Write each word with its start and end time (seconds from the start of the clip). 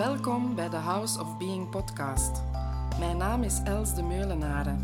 Welkom 0.00 0.54
bij 0.54 0.68
de 0.68 0.76
House 0.76 1.20
of 1.20 1.38
Being 1.38 1.70
podcast. 1.70 2.42
Mijn 2.98 3.16
naam 3.16 3.42
is 3.42 3.60
Els 3.64 3.94
de 3.94 4.02
Meulenaren 4.02 4.78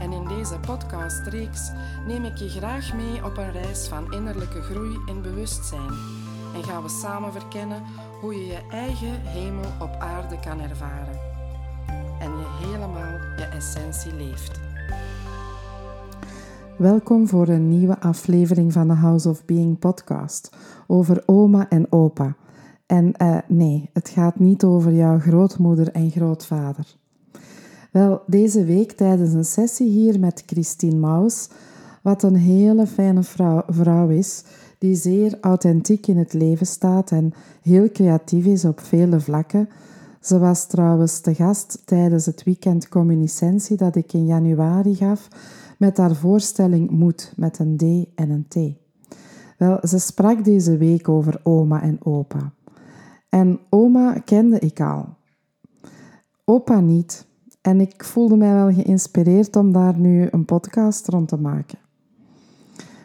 en 0.00 0.12
in 0.12 0.28
deze 0.28 0.58
podcastreeks 0.66 1.70
neem 2.06 2.24
ik 2.24 2.36
je 2.36 2.48
graag 2.48 2.94
mee 2.94 3.24
op 3.24 3.36
een 3.36 3.52
reis 3.52 3.88
van 3.88 4.12
innerlijke 4.12 4.62
groei 4.62 4.98
en 5.06 5.22
bewustzijn 5.22 5.92
en 6.54 6.64
gaan 6.64 6.82
we 6.82 6.88
samen 6.88 7.32
verkennen 7.32 7.82
hoe 8.20 8.34
je 8.34 8.46
je 8.46 8.60
eigen 8.70 9.20
hemel 9.20 9.70
op 9.80 9.96
aarde 9.98 10.40
kan 10.40 10.60
ervaren 10.60 11.18
en 12.20 12.30
je 12.30 12.66
helemaal 12.66 13.18
je 13.36 13.48
essentie 13.54 14.14
leeft. 14.14 14.60
Welkom 16.76 17.28
voor 17.28 17.48
een 17.48 17.68
nieuwe 17.68 18.00
aflevering 18.00 18.72
van 18.72 18.88
de 18.88 18.94
House 18.94 19.28
of 19.28 19.44
Being 19.44 19.78
podcast 19.78 20.56
over 20.86 21.22
oma 21.26 21.68
en 21.68 21.92
opa. 21.92 22.36
En 22.92 23.14
uh, 23.22 23.38
nee, 23.48 23.90
het 23.92 24.08
gaat 24.08 24.38
niet 24.38 24.64
over 24.64 24.92
jouw 24.92 25.18
grootmoeder 25.18 25.92
en 25.92 26.10
grootvader. 26.10 26.96
Wel, 27.90 28.22
deze 28.26 28.64
week 28.64 28.92
tijdens 28.92 29.32
een 29.32 29.44
sessie 29.44 29.88
hier 29.88 30.20
met 30.20 30.42
Christine 30.46 30.96
Maus, 30.96 31.48
wat 32.02 32.22
een 32.22 32.36
hele 32.36 32.86
fijne 32.86 33.22
vrouw, 33.22 33.62
vrouw 33.66 34.08
is, 34.08 34.44
die 34.78 34.94
zeer 34.94 35.38
authentiek 35.40 36.06
in 36.06 36.16
het 36.16 36.32
leven 36.32 36.66
staat 36.66 37.10
en 37.10 37.32
heel 37.62 37.90
creatief 37.90 38.44
is 38.44 38.64
op 38.64 38.80
vele 38.80 39.20
vlakken. 39.20 39.68
Ze 40.20 40.38
was 40.38 40.66
trouwens 40.66 41.20
te 41.20 41.34
gast 41.34 41.82
tijdens 41.84 42.26
het 42.26 42.42
weekend 42.42 42.88
communicentie 42.88 43.76
dat 43.76 43.96
ik 43.96 44.12
in 44.12 44.26
januari 44.26 44.94
gaf 44.94 45.28
met 45.78 45.96
haar 45.96 46.14
voorstelling 46.14 46.90
Moed 46.90 47.32
met 47.36 47.58
een 47.58 47.76
D 47.76 47.82
en 48.18 48.30
een 48.30 48.46
T. 48.48 48.56
Wel, 49.58 49.78
ze 49.82 49.98
sprak 49.98 50.44
deze 50.44 50.76
week 50.76 51.08
over 51.08 51.40
oma 51.42 51.82
en 51.82 51.98
opa. 52.02 52.52
En 53.32 53.58
oma 53.68 54.18
kende 54.24 54.58
ik 54.58 54.80
al. 54.80 55.08
Opa 56.44 56.80
niet. 56.80 57.26
En 57.60 57.80
ik 57.80 58.04
voelde 58.04 58.36
mij 58.36 58.54
wel 58.54 58.72
geïnspireerd 58.72 59.56
om 59.56 59.72
daar 59.72 59.98
nu 59.98 60.28
een 60.30 60.44
podcast 60.44 61.08
rond 61.08 61.28
te 61.28 61.36
maken. 61.36 61.78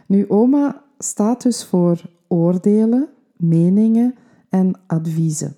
Nu, 0.06 0.30
oma 0.30 0.84
staat 0.98 1.42
dus 1.42 1.66
voor 1.66 2.02
oordelen, 2.28 3.08
meningen 3.36 4.16
en 4.50 4.74
adviezen. 4.88 5.56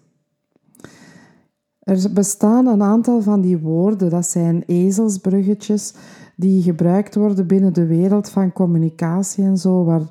Er 1.80 2.14
bestaan 2.14 2.68
een 2.68 2.84
aantal 2.84 3.22
van 3.22 3.42
die 3.42 3.58
woorden, 3.58 4.10
dat 4.10 4.26
zijn 4.26 4.64
ezelsbruggetjes 4.66 5.94
die 6.36 6.62
gebruikt 6.62 7.16
worden 7.16 7.48
binnen 7.48 7.74
de 7.74 7.86
wereld 7.86 8.30
van 8.30 8.54
communicatie 8.54 9.44
en 9.44 9.58
zo, 9.58 9.84
waar, 9.84 10.02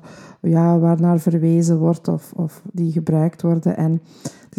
ja, 0.41 0.95
naar 0.95 1.19
verwezen 1.19 1.77
wordt 1.77 2.07
of, 2.07 2.31
of 2.35 2.61
die 2.71 2.91
gebruikt 2.91 3.41
worden. 3.41 3.77
En 3.77 4.01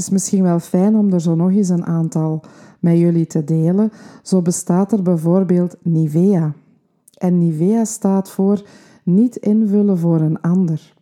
het 0.01 0.09
is 0.09 0.15
misschien 0.15 0.43
wel 0.43 0.59
fijn 0.59 0.97
om 0.97 1.13
er 1.13 1.21
zo 1.21 1.35
nog 1.35 1.51
eens 1.51 1.69
een 1.69 1.87
aantal 1.87 2.41
met 2.79 2.99
jullie 2.99 3.27
te 3.27 3.45
delen. 3.45 3.93
Zo 4.23 4.43
bestaat 4.43 4.93
er 4.93 5.03
bijvoorbeeld 5.03 5.77
Nivea. 5.83 6.53
En 7.19 7.39
Nivea 7.39 7.85
staat 7.85 8.31
voor 8.31 8.63
niet 9.03 9.37
invullen 9.37 9.99
voor 9.99 10.21
een 10.21 10.41
ander. 10.41 10.95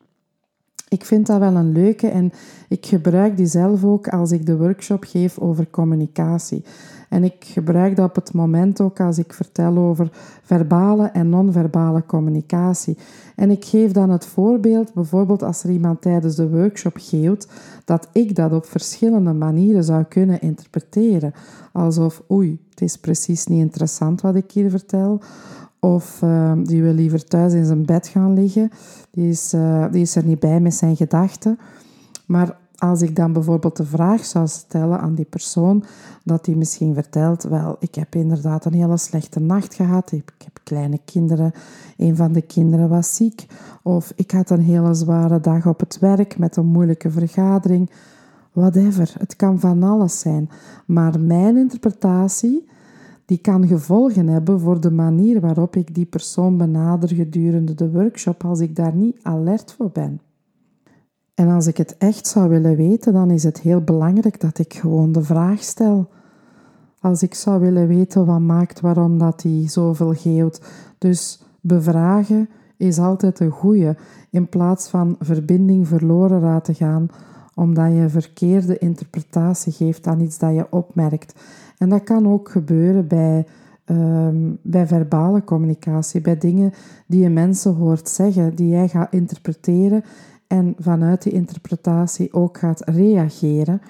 Ik 0.88 1.04
vind 1.04 1.26
dat 1.26 1.38
wel 1.38 1.54
een 1.54 1.72
leuke 1.72 2.08
en 2.08 2.32
ik 2.68 2.86
gebruik 2.86 3.36
die 3.36 3.46
zelf 3.46 3.84
ook 3.84 4.08
als 4.08 4.30
ik 4.32 4.46
de 4.46 4.56
workshop 4.56 5.04
geef 5.04 5.38
over 5.38 5.70
communicatie. 5.70 6.64
En 7.08 7.24
ik 7.24 7.44
gebruik 7.44 7.96
dat 7.96 8.08
op 8.08 8.14
het 8.14 8.32
moment 8.32 8.80
ook 8.80 9.00
als 9.00 9.18
ik 9.18 9.32
vertel 9.32 9.76
over 9.76 10.08
verbale 10.42 11.06
en 11.06 11.28
non-verbale 11.28 12.06
communicatie. 12.06 12.96
En 13.36 13.50
ik 13.50 13.64
geef 13.64 13.92
dan 13.92 14.10
het 14.10 14.26
voorbeeld, 14.26 14.94
bijvoorbeeld 14.94 15.42
als 15.42 15.62
er 15.62 15.70
iemand 15.70 16.02
tijdens 16.02 16.34
de 16.34 16.48
workshop 16.48 16.96
geeft, 16.98 17.48
dat 17.84 18.08
ik 18.12 18.34
dat 18.34 18.52
op 18.52 18.66
verschillende 18.66 19.32
manieren 19.32 19.84
zou 19.84 20.04
kunnen 20.04 20.40
interpreteren. 20.40 21.32
Alsof, 21.72 22.22
oei, 22.30 22.60
het 22.70 22.80
is 22.80 22.96
precies 22.96 23.46
niet 23.46 23.60
interessant 23.60 24.20
wat 24.20 24.34
ik 24.34 24.50
hier 24.50 24.70
vertel. 24.70 25.20
Of 25.80 26.22
uh, 26.22 26.52
die 26.62 26.82
wil 26.82 26.92
liever 26.92 27.24
thuis 27.24 27.52
in 27.52 27.64
zijn 27.64 27.86
bed 27.86 28.08
gaan 28.08 28.34
liggen. 28.34 28.70
Die 29.10 29.28
is, 29.28 29.52
uh, 29.54 29.84
die 29.90 30.02
is 30.02 30.16
er 30.16 30.24
niet 30.24 30.40
bij 30.40 30.60
met 30.60 30.74
zijn 30.74 30.96
gedachten. 30.96 31.58
Maar 32.26 32.56
als 32.78 33.02
ik 33.02 33.16
dan 33.16 33.32
bijvoorbeeld 33.32 33.76
de 33.76 33.84
vraag 33.86 34.24
zou 34.24 34.48
stellen 34.48 35.00
aan 35.00 35.14
die 35.14 35.24
persoon, 35.24 35.84
dat 36.24 36.44
die 36.44 36.56
misschien 36.56 36.94
vertelt, 36.94 37.42
wel, 37.42 37.76
ik 37.78 37.94
heb 37.94 38.14
inderdaad 38.14 38.64
een 38.64 38.72
hele 38.72 38.96
slechte 38.96 39.40
nacht 39.40 39.74
gehad, 39.74 40.12
ik 40.12 40.32
heb 40.44 40.60
kleine 40.62 41.00
kinderen, 41.04 41.52
een 41.96 42.16
van 42.16 42.32
de 42.32 42.42
kinderen 42.42 42.88
was 42.88 43.14
ziek, 43.14 43.46
of 43.82 44.12
ik 44.16 44.30
had 44.30 44.50
een 44.50 44.60
hele 44.60 44.94
zware 44.94 45.40
dag 45.40 45.66
op 45.66 45.80
het 45.80 45.98
werk 45.98 46.38
met 46.38 46.56
een 46.56 46.66
moeilijke 46.66 47.10
vergadering, 47.10 47.90
whatever, 48.52 49.14
het 49.18 49.36
kan 49.36 49.60
van 49.60 49.82
alles 49.82 50.20
zijn. 50.20 50.50
Maar 50.86 51.20
mijn 51.20 51.56
interpretatie, 51.56 52.68
die 53.24 53.38
kan 53.38 53.66
gevolgen 53.66 54.28
hebben 54.28 54.60
voor 54.60 54.80
de 54.80 54.90
manier 54.90 55.40
waarop 55.40 55.76
ik 55.76 55.94
die 55.94 56.06
persoon 56.06 56.56
benader 56.56 57.08
gedurende 57.08 57.74
de 57.74 57.90
workshop 57.90 58.44
als 58.44 58.60
ik 58.60 58.76
daar 58.76 58.94
niet 58.94 59.18
alert 59.22 59.72
voor 59.72 59.90
ben. 59.90 60.20
En 61.38 61.48
als 61.48 61.66
ik 61.66 61.76
het 61.76 61.96
echt 61.98 62.26
zou 62.26 62.48
willen 62.48 62.76
weten, 62.76 63.12
dan 63.12 63.30
is 63.30 63.44
het 63.44 63.60
heel 63.60 63.80
belangrijk 63.80 64.40
dat 64.40 64.58
ik 64.58 64.74
gewoon 64.74 65.12
de 65.12 65.22
vraag 65.22 65.62
stel. 65.62 66.08
Als 67.00 67.22
ik 67.22 67.34
zou 67.34 67.60
willen 67.60 67.88
weten 67.88 68.26
wat 68.26 68.40
maakt 68.40 68.80
waarom 68.80 69.18
dat 69.18 69.42
hij 69.42 69.64
zoveel 69.68 70.14
geeuwt. 70.14 70.60
Dus 70.98 71.42
bevragen 71.60 72.48
is 72.76 72.98
altijd 72.98 73.40
een 73.40 73.50
goede, 73.50 73.96
in 74.30 74.48
plaats 74.48 74.88
van 74.88 75.16
verbinding 75.20 75.88
verloren 75.88 76.40
laten 76.40 76.74
gaan, 76.74 77.08
omdat 77.54 77.92
je 77.92 78.08
verkeerde 78.08 78.78
interpretatie 78.78 79.72
geeft 79.72 80.06
aan 80.06 80.20
iets 80.20 80.38
dat 80.38 80.54
je 80.54 80.66
opmerkt. 80.70 81.40
En 81.76 81.88
dat 81.88 82.04
kan 82.04 82.28
ook 82.28 82.48
gebeuren 82.48 83.06
bij, 83.06 83.46
um, 83.86 84.58
bij 84.62 84.86
verbale 84.86 85.44
communicatie, 85.44 86.20
bij 86.20 86.38
dingen 86.38 86.72
die 87.06 87.22
je 87.22 87.30
mensen 87.30 87.74
hoort 87.74 88.08
zeggen, 88.08 88.54
die 88.54 88.68
jij 88.68 88.88
gaat 88.88 89.12
interpreteren 89.12 90.04
en 90.48 90.74
vanuit 90.78 91.22
die 91.22 91.32
interpretatie 91.32 92.32
ook 92.32 92.58
gaat 92.58 92.88
reageren. 92.88 93.80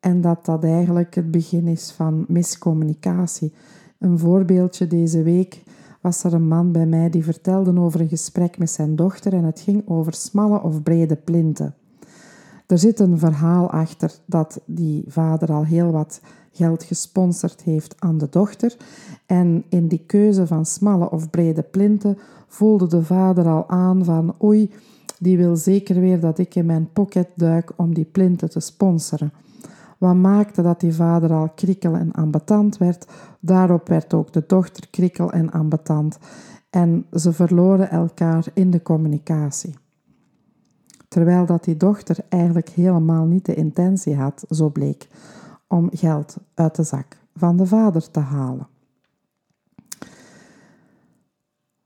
En 0.00 0.20
dat 0.20 0.44
dat 0.44 0.64
eigenlijk 0.64 1.14
het 1.14 1.30
begin 1.30 1.66
is 1.66 1.90
van 1.90 2.24
miscommunicatie. 2.28 3.52
Een 3.98 4.18
voorbeeldje 4.18 4.86
deze 4.86 5.22
week 5.22 5.62
was 6.00 6.24
er 6.24 6.34
een 6.34 6.48
man 6.48 6.72
bij 6.72 6.86
mij 6.86 7.10
die 7.10 7.24
vertelde 7.24 7.80
over 7.80 8.00
een 8.00 8.08
gesprek 8.08 8.58
met 8.58 8.70
zijn 8.70 8.96
dochter 8.96 9.32
en 9.32 9.44
het 9.44 9.60
ging 9.60 9.88
over 9.88 10.14
smalle 10.14 10.62
of 10.62 10.82
brede 10.82 11.16
plinten. 11.16 11.74
Er 12.66 12.78
zit 12.78 13.00
een 13.00 13.18
verhaal 13.18 13.70
achter 13.70 14.12
dat 14.26 14.60
die 14.66 15.04
vader 15.06 15.52
al 15.52 15.64
heel 15.64 15.90
wat 15.90 16.20
geld 16.52 16.82
gesponsord 16.82 17.62
heeft 17.62 17.94
aan 17.98 18.18
de 18.18 18.28
dochter. 18.30 18.76
En 19.26 19.64
in 19.68 19.88
die 19.88 20.04
keuze 20.06 20.46
van 20.46 20.66
smalle 20.66 21.10
of 21.10 21.30
brede 21.30 21.62
plinten 21.62 22.18
voelde 22.46 22.86
de 22.86 23.02
vader 23.02 23.46
al 23.46 23.68
aan 23.68 24.04
van 24.04 24.34
oei, 24.42 24.70
die 25.18 25.36
wil 25.36 25.56
zeker 25.56 26.00
weer 26.00 26.20
dat 26.20 26.38
ik 26.38 26.54
in 26.54 26.66
mijn 26.66 26.92
pocket 26.92 27.28
duik 27.34 27.72
om 27.76 27.94
die 27.94 28.04
plinten 28.04 28.50
te 28.50 28.60
sponsoren. 28.60 29.32
Wat 29.98 30.14
maakte 30.14 30.62
dat 30.62 30.80
die 30.80 30.94
vader 30.94 31.32
al 31.32 31.48
krikkel 31.48 31.94
en 31.94 32.12
ambetant 32.12 32.78
werd, 32.78 33.06
daarop 33.40 33.88
werd 33.88 34.14
ook 34.14 34.32
de 34.32 34.44
dochter 34.46 34.88
krikkel 34.90 35.32
en 35.32 35.50
ambetant. 35.50 36.18
En 36.70 37.06
ze 37.12 37.32
verloren 37.32 37.90
elkaar 37.90 38.46
in 38.54 38.70
de 38.70 38.82
communicatie. 38.82 39.74
Terwijl 41.08 41.46
dat 41.46 41.64
die 41.64 41.76
dochter 41.76 42.16
eigenlijk 42.28 42.68
helemaal 42.68 43.24
niet 43.24 43.46
de 43.46 43.54
intentie 43.54 44.14
had, 44.14 44.44
zo 44.50 44.68
bleek, 44.68 45.08
om 45.68 45.88
geld 45.92 46.36
uit 46.54 46.74
de 46.74 46.82
zak 46.82 47.16
van 47.34 47.56
de 47.56 47.66
vader 47.66 48.10
te 48.10 48.20
halen. 48.20 48.66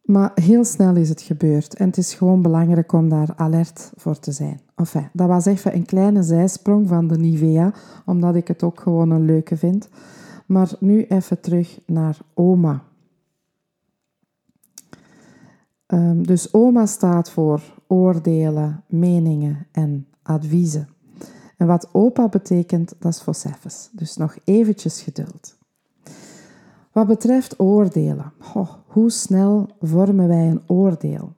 Maar 0.09 0.31
heel 0.35 0.65
snel 0.65 0.97
is 0.97 1.09
het 1.09 1.23
gebeurd 1.23 1.75
en 1.75 1.87
het 1.87 1.97
is 1.97 2.15
gewoon 2.15 2.43
belangrijk 2.43 2.93
om 2.93 3.09
daar 3.09 3.29
alert 3.37 3.93
voor 3.97 4.19
te 4.19 4.33
zijn. 4.33 4.61
Enfin, 4.75 5.09
dat 5.13 5.29
was 5.29 5.47
even 5.47 5.75
een 5.75 5.85
kleine 5.85 6.23
zijsprong 6.23 6.89
van 6.89 7.07
de 7.07 7.19
Nivea, 7.19 7.73
omdat 8.05 8.35
ik 8.35 8.49
het 8.49 8.63
ook 8.63 8.81
gewoon 8.81 9.11
een 9.11 9.25
leuke 9.25 9.57
vind. 9.57 9.89
Maar 10.47 10.71
nu 10.81 11.05
even 11.05 11.41
terug 11.41 11.81
naar 11.87 12.19
oma. 12.35 12.83
Um, 15.87 16.27
dus 16.27 16.53
oma 16.53 16.87
staat 16.87 17.31
voor 17.31 17.63
oordelen, 17.87 18.85
meningen 18.87 19.67
en 19.73 20.07
adviezen. 20.23 20.89
En 21.57 21.67
wat 21.67 21.89
opa 21.93 22.29
betekent, 22.29 22.95
dat 22.99 23.13
is 23.13 23.21
Fosefes. 23.21 23.89
Dus 23.93 24.17
nog 24.17 24.37
eventjes 24.45 25.03
geduld. 25.03 25.58
Wat 26.93 27.07
betreft 27.07 27.59
oordelen, 27.59 28.33
hoe 28.87 29.11
snel 29.11 29.69
vormen 29.81 30.29
wij 30.29 30.49
een 30.49 30.63
oordeel? 30.67 31.33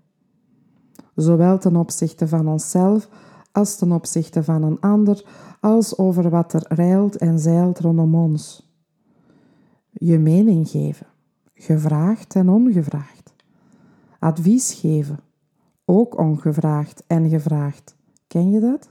Zowel 1.14 1.58
ten 1.58 1.76
opzichte 1.76 2.28
van 2.28 2.48
onszelf 2.48 3.08
als 3.52 3.76
ten 3.76 3.92
opzichte 3.92 4.44
van 4.44 4.62
een 4.62 4.80
ander, 4.80 5.24
als 5.60 5.98
over 5.98 6.30
wat 6.30 6.52
er 6.52 6.64
rijlt 6.68 7.16
en 7.16 7.38
zeilt 7.38 7.78
rondom 7.78 8.14
ons. 8.14 8.68
Je 9.90 10.18
mening 10.18 10.68
geven, 10.68 11.06
gevraagd 11.54 12.34
en 12.34 12.48
ongevraagd. 12.48 13.34
Advies 14.18 14.72
geven, 14.72 15.20
ook 15.84 16.18
ongevraagd 16.18 17.04
en 17.06 17.28
gevraagd. 17.28 17.96
Ken 18.26 18.50
je 18.50 18.60
dat? 18.60 18.90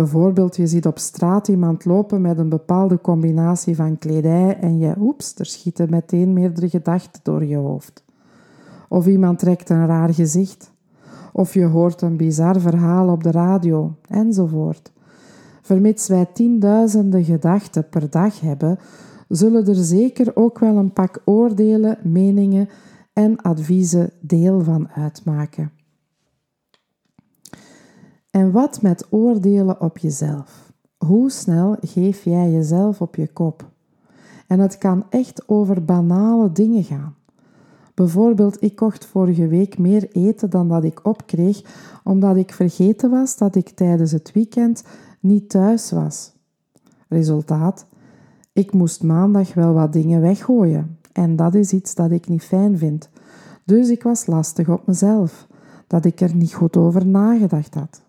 Bijvoorbeeld, 0.00 0.56
je 0.56 0.66
ziet 0.66 0.86
op 0.86 0.98
straat 0.98 1.48
iemand 1.48 1.84
lopen 1.84 2.20
met 2.20 2.38
een 2.38 2.48
bepaalde 2.48 3.00
combinatie 3.00 3.76
van 3.76 3.98
kledij 3.98 4.58
en 4.60 4.78
je, 4.78 4.94
oeps, 4.98 5.34
er 5.38 5.46
schieten 5.46 5.90
meteen 5.90 6.32
meerdere 6.32 6.68
gedachten 6.68 7.20
door 7.22 7.44
je 7.44 7.56
hoofd. 7.56 8.04
Of 8.88 9.06
iemand 9.06 9.38
trekt 9.38 9.70
een 9.70 9.86
raar 9.86 10.14
gezicht. 10.14 10.72
Of 11.32 11.54
je 11.54 11.64
hoort 11.64 12.02
een 12.02 12.16
bizar 12.16 12.60
verhaal 12.60 13.08
op 13.08 13.22
de 13.22 13.30
radio, 13.30 13.94
enzovoort. 14.08 14.92
Vermits 15.62 16.08
wij 16.08 16.26
tienduizenden 16.32 17.24
gedachten 17.24 17.88
per 17.88 18.10
dag 18.10 18.40
hebben, 18.40 18.78
zullen 19.28 19.66
er 19.66 19.84
zeker 19.84 20.36
ook 20.36 20.58
wel 20.58 20.76
een 20.76 20.92
pak 20.92 21.22
oordelen, 21.24 21.98
meningen 22.02 22.68
en 23.12 23.42
adviezen 23.42 24.10
deel 24.20 24.60
van 24.60 24.88
uitmaken. 24.88 25.79
En 28.30 28.52
wat 28.52 28.82
met 28.82 29.06
oordelen 29.10 29.80
op 29.80 29.98
jezelf? 29.98 30.72
Hoe 30.96 31.30
snel 31.30 31.76
geef 31.80 32.24
jij 32.24 32.50
jezelf 32.50 33.00
op 33.00 33.14
je 33.14 33.28
kop? 33.28 33.68
En 34.46 34.58
het 34.58 34.78
kan 34.78 35.04
echt 35.08 35.48
over 35.48 35.84
banale 35.84 36.52
dingen 36.52 36.84
gaan. 36.84 37.14
Bijvoorbeeld, 37.94 38.62
ik 38.62 38.76
kocht 38.76 39.04
vorige 39.04 39.46
week 39.46 39.78
meer 39.78 40.08
eten 40.12 40.50
dan 40.50 40.68
dat 40.68 40.84
ik 40.84 41.06
opkreeg, 41.06 41.62
omdat 42.04 42.36
ik 42.36 42.52
vergeten 42.52 43.10
was 43.10 43.36
dat 43.36 43.54
ik 43.54 43.68
tijdens 43.68 44.12
het 44.12 44.32
weekend 44.32 44.84
niet 45.20 45.48
thuis 45.48 45.90
was. 45.90 46.32
Resultaat: 47.08 47.86
ik 48.52 48.72
moest 48.72 49.02
maandag 49.02 49.54
wel 49.54 49.72
wat 49.72 49.92
dingen 49.92 50.20
weggooien. 50.20 50.98
En 51.12 51.36
dat 51.36 51.54
is 51.54 51.72
iets 51.72 51.94
dat 51.94 52.10
ik 52.10 52.28
niet 52.28 52.42
fijn 52.42 52.78
vind. 52.78 53.08
Dus 53.64 53.88
ik 53.88 54.02
was 54.02 54.26
lastig 54.26 54.68
op 54.68 54.86
mezelf, 54.86 55.46
dat 55.86 56.04
ik 56.04 56.20
er 56.20 56.34
niet 56.34 56.54
goed 56.54 56.76
over 56.76 57.06
nagedacht 57.06 57.74
had. 57.74 58.02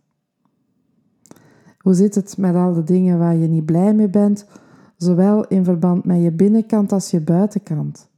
Hoe 1.82 1.94
zit 1.94 2.16
het 2.16 2.38
met 2.38 2.56
al 2.56 2.74
de 2.74 2.84
dingen 2.84 3.20
waar 3.20 3.36
je 3.36 3.48
niet 3.48 3.66
blij 3.66 3.94
mee 3.94 4.10
bent, 4.10 4.46
zowel 4.98 5.48
in 5.48 5.64
verband 5.64 6.06
met 6.06 6.22
je 6.22 6.32
binnenkant 6.32 6.92
als 6.92 7.12
je 7.12 7.20
buitenkant? 7.20 8.10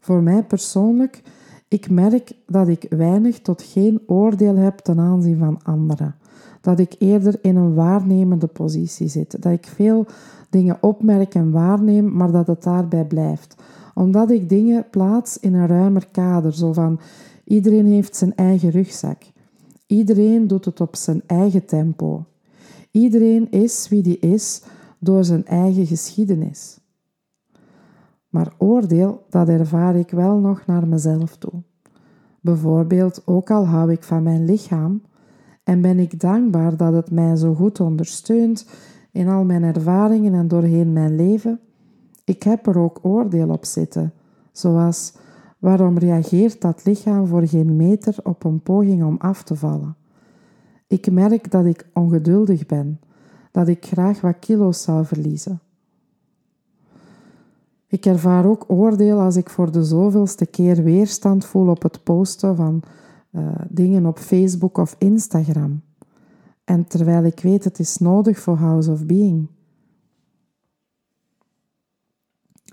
Voor 0.00 0.22
mij 0.22 0.42
persoonlijk, 0.42 1.22
ik 1.68 1.90
merk 1.90 2.32
dat 2.46 2.68
ik 2.68 2.86
weinig 2.88 3.40
tot 3.40 3.62
geen 3.62 4.00
oordeel 4.06 4.56
heb 4.56 4.78
ten 4.78 4.98
aanzien 4.98 5.38
van 5.38 5.60
anderen. 5.62 6.14
Dat 6.60 6.78
ik 6.78 6.94
eerder 6.98 7.38
in 7.42 7.56
een 7.56 7.74
waarnemende 7.74 8.46
positie 8.46 9.08
zit. 9.08 9.42
Dat 9.42 9.52
ik 9.52 9.66
veel 9.66 10.06
dingen 10.50 10.78
opmerk 10.80 11.34
en 11.34 11.50
waarneem, 11.50 12.12
maar 12.16 12.32
dat 12.32 12.46
het 12.46 12.62
daarbij 12.62 13.04
blijft. 13.04 13.54
Omdat 13.94 14.30
ik 14.30 14.48
dingen 14.48 14.86
plaats 14.90 15.38
in 15.38 15.54
een 15.54 15.66
ruimer 15.66 16.06
kader, 16.12 16.54
zo 16.54 16.72
van 16.72 17.00
iedereen 17.44 17.86
heeft 17.86 18.16
zijn 18.16 18.34
eigen 18.34 18.70
rugzak. 18.70 19.22
Iedereen 19.88 20.46
doet 20.46 20.64
het 20.64 20.80
op 20.80 20.96
zijn 20.96 21.22
eigen 21.26 21.64
tempo. 21.64 22.24
Iedereen 22.90 23.50
is 23.50 23.88
wie 23.88 24.02
die 24.02 24.18
is 24.18 24.62
door 24.98 25.24
zijn 25.24 25.46
eigen 25.46 25.86
geschiedenis. 25.86 26.80
Maar 28.28 28.54
oordeel, 28.58 29.24
dat 29.30 29.48
ervaar 29.48 29.96
ik 29.96 30.10
wel 30.10 30.38
nog 30.38 30.66
naar 30.66 30.86
mezelf 30.86 31.36
toe. 31.36 31.62
Bijvoorbeeld, 32.40 33.22
ook 33.24 33.50
al 33.50 33.66
hou 33.66 33.92
ik 33.92 34.02
van 34.02 34.22
mijn 34.22 34.44
lichaam 34.44 35.02
en 35.64 35.80
ben 35.80 35.98
ik 35.98 36.20
dankbaar 36.20 36.76
dat 36.76 36.92
het 36.92 37.10
mij 37.10 37.36
zo 37.36 37.54
goed 37.54 37.80
ondersteunt 37.80 38.66
in 39.12 39.28
al 39.28 39.44
mijn 39.44 39.62
ervaringen 39.62 40.34
en 40.34 40.48
doorheen 40.48 40.92
mijn 40.92 41.16
leven, 41.16 41.60
ik 42.24 42.42
heb 42.42 42.66
er 42.66 42.78
ook 42.78 42.98
oordeel 43.02 43.48
op 43.48 43.64
zitten, 43.64 44.12
zoals 44.52 45.12
waarom 45.58 45.98
reageert 45.98 46.60
dat 46.60 46.84
lichaam 46.84 47.26
voor 47.26 47.46
geen 47.46 47.76
meter 47.76 48.16
op 48.22 48.44
een 48.44 48.60
poging 48.60 49.04
om 49.04 49.16
af 49.18 49.42
te 49.42 49.56
vallen? 49.56 49.96
Ik 50.86 51.10
merk 51.10 51.50
dat 51.50 51.64
ik 51.64 51.88
ongeduldig 51.92 52.66
ben, 52.66 53.00
dat 53.50 53.68
ik 53.68 53.86
graag 53.86 54.20
wat 54.20 54.38
kilo's 54.38 54.82
zou 54.82 55.04
verliezen. 55.04 55.60
Ik 57.86 58.06
ervaar 58.06 58.46
ook 58.46 58.64
oordeel 58.66 59.20
als 59.20 59.36
ik 59.36 59.50
voor 59.50 59.72
de 59.72 59.84
zoveelste 59.84 60.46
keer 60.46 60.82
weerstand 60.82 61.44
voel 61.44 61.68
op 61.68 61.82
het 61.82 62.02
posten 62.02 62.56
van 62.56 62.82
uh, 63.30 63.48
dingen 63.68 64.06
op 64.06 64.18
Facebook 64.18 64.78
of 64.78 64.94
Instagram. 64.98 65.82
En 66.64 66.86
terwijl 66.86 67.24
ik 67.24 67.40
weet 67.40 67.64
het 67.64 67.78
is 67.78 67.98
nodig 67.98 68.38
voor 68.38 68.56
House 68.56 68.90
of 68.90 69.06
Being. 69.06 69.48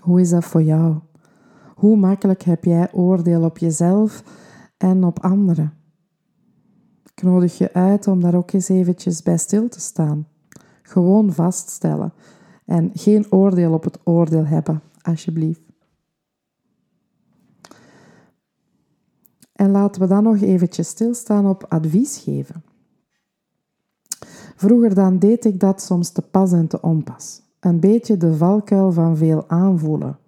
Hoe 0.00 0.20
is 0.20 0.30
dat 0.30 0.44
voor 0.44 0.62
jou? 0.62 0.94
Hoe 1.76 1.96
makkelijk 1.96 2.42
heb 2.42 2.64
jij 2.64 2.92
oordeel 2.92 3.42
op 3.42 3.58
jezelf 3.58 4.22
en 4.76 5.04
op 5.04 5.20
anderen? 5.20 5.72
Ik 7.14 7.22
nodig 7.22 7.58
je 7.58 7.72
uit 7.72 8.06
om 8.06 8.20
daar 8.20 8.34
ook 8.34 8.52
eens 8.52 8.68
eventjes 8.68 9.22
bij 9.22 9.38
stil 9.38 9.68
te 9.68 9.80
staan. 9.80 10.28
Gewoon 10.82 11.32
vaststellen 11.32 12.12
en 12.64 12.90
geen 12.94 13.32
oordeel 13.32 13.72
op 13.72 13.84
het 13.84 13.98
oordeel 14.04 14.44
hebben, 14.44 14.82
alsjeblieft. 15.02 15.60
En 19.52 19.70
laten 19.70 20.00
we 20.00 20.08
dan 20.08 20.22
nog 20.22 20.40
eventjes 20.40 20.88
stilstaan 20.88 21.46
op 21.46 21.66
advies 21.68 22.18
geven. 22.18 22.62
Vroeger 24.56 24.94
dan 24.94 25.18
deed 25.18 25.44
ik 25.44 25.60
dat 25.60 25.82
soms 25.82 26.10
te 26.10 26.22
pas 26.22 26.52
en 26.52 26.66
te 26.66 26.80
onpas. 26.80 27.42
Een 27.60 27.80
beetje 27.80 28.16
de 28.16 28.36
valkuil 28.36 28.92
van 28.92 29.16
veel 29.16 29.48
aanvoelen. 29.48 30.18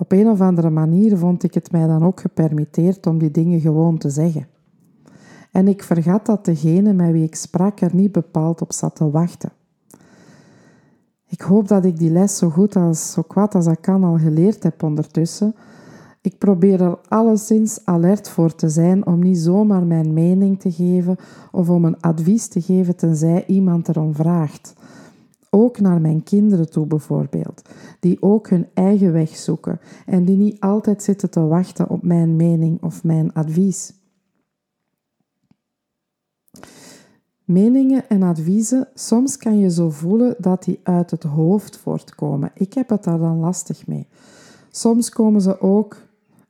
Op 0.00 0.12
een 0.12 0.28
of 0.28 0.40
andere 0.40 0.70
manier 0.70 1.16
vond 1.16 1.42
ik 1.42 1.54
het 1.54 1.72
mij 1.72 1.86
dan 1.86 2.04
ook 2.04 2.20
gepermitteerd 2.20 3.06
om 3.06 3.18
die 3.18 3.30
dingen 3.30 3.60
gewoon 3.60 3.98
te 3.98 4.10
zeggen. 4.10 4.46
En 5.52 5.68
ik 5.68 5.82
vergat 5.82 6.26
dat 6.26 6.44
degene 6.44 6.92
met 6.92 7.12
wie 7.12 7.24
ik 7.24 7.34
sprak 7.34 7.80
er 7.80 7.94
niet 7.94 8.12
bepaald 8.12 8.60
op 8.60 8.72
zat 8.72 8.96
te 8.96 9.10
wachten. 9.10 9.52
Ik 11.26 11.40
hoop 11.40 11.68
dat 11.68 11.84
ik 11.84 11.98
die 11.98 12.10
les 12.10 12.36
zo 12.36 12.48
goed 12.48 12.76
als 12.76 13.12
zo 13.12 13.22
kwaad 13.22 13.54
als 13.54 13.66
ik 13.66 13.80
kan 13.80 14.04
al 14.04 14.18
geleerd 14.18 14.62
heb 14.62 14.82
ondertussen. 14.82 15.54
Ik 16.20 16.38
probeer 16.38 16.80
er 16.80 16.98
alleszins 17.08 17.80
alert 17.84 18.28
voor 18.28 18.54
te 18.54 18.68
zijn 18.68 19.06
om 19.06 19.18
niet 19.18 19.38
zomaar 19.38 19.86
mijn 19.86 20.12
mening 20.12 20.60
te 20.60 20.72
geven 20.72 21.16
of 21.52 21.68
om 21.68 21.84
een 21.84 22.00
advies 22.00 22.48
te 22.48 22.60
geven 22.60 22.96
tenzij 22.96 23.44
iemand 23.46 23.88
erom 23.88 24.14
vraagt. 24.14 24.74
Ook 25.50 25.80
naar 25.80 26.00
mijn 26.00 26.22
kinderen 26.22 26.70
toe 26.70 26.86
bijvoorbeeld, 26.86 27.62
die 28.00 28.22
ook 28.22 28.48
hun 28.48 28.66
eigen 28.74 29.12
weg 29.12 29.36
zoeken 29.36 29.80
en 30.06 30.24
die 30.24 30.36
niet 30.36 30.60
altijd 30.60 31.02
zitten 31.02 31.30
te 31.30 31.46
wachten 31.46 31.88
op 31.88 32.02
mijn 32.02 32.36
mening 32.36 32.82
of 32.82 33.04
mijn 33.04 33.32
advies. 33.32 33.92
Meningen 37.44 38.08
en 38.08 38.22
adviezen, 38.22 38.88
soms 38.94 39.36
kan 39.36 39.58
je 39.58 39.70
zo 39.70 39.90
voelen 39.90 40.34
dat 40.38 40.64
die 40.64 40.80
uit 40.82 41.10
het 41.10 41.22
hoofd 41.22 41.76
voortkomen. 41.76 42.50
Ik 42.54 42.74
heb 42.74 42.88
het 42.88 43.04
daar 43.04 43.18
dan 43.18 43.38
lastig 43.38 43.86
mee. 43.86 44.06
Soms 44.70 45.10
komen 45.10 45.40
ze 45.40 45.60
ook 45.60 45.96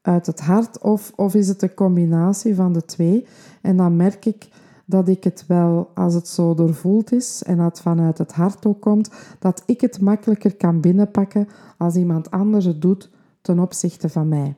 uit 0.02 0.26
het 0.26 0.40
hart 0.40 0.82
of, 0.82 1.12
of 1.16 1.34
is 1.34 1.48
het 1.48 1.62
een 1.62 1.74
combinatie 1.74 2.54
van 2.54 2.72
de 2.72 2.84
twee. 2.84 3.26
En 3.62 3.76
dan 3.76 3.96
merk 3.96 4.24
ik 4.24 4.48
dat 4.88 5.08
ik 5.08 5.24
het 5.24 5.44
wel, 5.46 5.90
als 5.94 6.14
het 6.14 6.28
zo 6.28 6.54
doorvoeld 6.54 7.12
is 7.12 7.42
en 7.42 7.56
dat 7.56 7.80
vanuit 7.80 8.18
het 8.18 8.32
hart 8.32 8.66
ook 8.66 8.80
komt, 8.80 9.10
dat 9.38 9.62
ik 9.66 9.80
het 9.80 10.00
makkelijker 10.00 10.56
kan 10.56 10.80
binnenpakken 10.80 11.48
als 11.78 11.94
iemand 11.94 12.30
anders 12.30 12.64
het 12.64 12.82
doet 12.82 13.10
ten 13.40 13.58
opzichte 13.58 14.08
van 14.08 14.28
mij. 14.28 14.56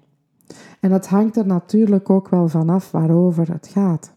En 0.81 0.93
het 0.93 1.07
hangt 1.07 1.37
er 1.37 1.47
natuurlijk 1.47 2.11
ook 2.11 2.29
wel 2.29 2.49
vanaf 2.49 2.91
waarover 2.91 3.53
het 3.53 3.67
gaat. 3.67 4.13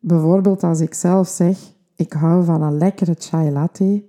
Bijvoorbeeld 0.00 0.62
als 0.62 0.80
ik 0.80 0.94
zelf 0.94 1.28
zeg, 1.28 1.58
ik 1.96 2.12
hou 2.12 2.44
van 2.44 2.62
een 2.62 2.78
lekkere 2.78 3.14
chai 3.18 3.50
latte, 3.50 4.04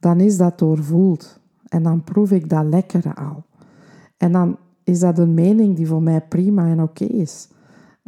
dan 0.00 0.20
is 0.20 0.36
dat 0.36 0.58
doorvoeld. 0.58 1.40
En 1.68 1.82
dan 1.82 2.04
proef 2.04 2.30
ik 2.30 2.48
dat 2.48 2.64
lekkere 2.64 3.14
al. 3.14 3.44
En 4.16 4.32
dan 4.32 4.56
is 4.84 4.98
dat 4.98 5.18
een 5.18 5.34
mening 5.34 5.76
die 5.76 5.86
voor 5.86 6.02
mij 6.02 6.20
prima 6.20 6.66
en 6.66 6.82
oké 6.82 7.04
is. 7.04 7.48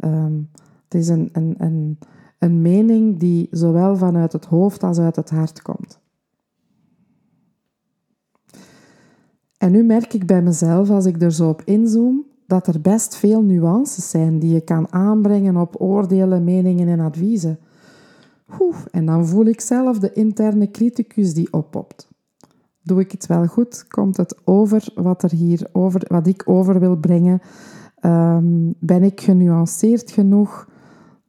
Ehm, 0.03 0.41
het 0.83 0.93
is 0.93 1.07
een, 1.07 1.29
een, 1.31 1.55
een, 1.57 1.99
een 2.39 2.61
mening 2.61 3.19
die 3.19 3.47
zowel 3.51 3.95
vanuit 3.97 4.33
het 4.33 4.45
hoofd 4.45 4.83
als 4.83 4.99
uit 4.99 5.15
het 5.15 5.29
hart 5.29 5.61
komt. 5.61 5.99
En 9.57 9.71
nu 9.71 9.83
merk 9.83 10.13
ik 10.13 10.25
bij 10.25 10.41
mezelf, 10.41 10.89
als 10.89 11.05
ik 11.05 11.21
er 11.21 11.31
zo 11.31 11.49
op 11.49 11.61
inzoom, 11.65 12.25
dat 12.47 12.67
er 12.67 12.81
best 12.81 13.15
veel 13.15 13.41
nuances 13.43 14.09
zijn 14.09 14.39
die 14.39 14.53
je 14.53 14.61
kan 14.61 14.91
aanbrengen 14.93 15.57
op 15.57 15.81
oordelen, 15.81 16.43
meningen 16.43 16.87
en 16.87 16.99
adviezen. 16.99 17.59
En 18.91 19.05
dan 19.05 19.27
voel 19.27 19.45
ik 19.45 19.61
zelf 19.61 19.99
de 19.99 20.13
interne 20.13 20.71
criticus 20.71 21.33
die 21.33 21.53
oppopt. 21.53 22.07
Doe 22.81 22.99
ik 22.99 23.11
het 23.11 23.27
wel 23.27 23.45
goed? 23.45 23.87
Komt 23.87 24.17
het 24.17 24.37
over 24.43 24.87
wat, 24.95 25.23
er 25.23 25.31
hier 25.31 25.67
over, 25.71 26.01
wat 26.07 26.27
ik 26.27 26.43
over 26.45 26.79
wil 26.79 26.95
brengen? 26.95 27.41
Um, 28.05 28.75
ben 28.79 29.03
ik 29.03 29.21
genuanceerd 29.21 30.11
genoeg? 30.11 30.69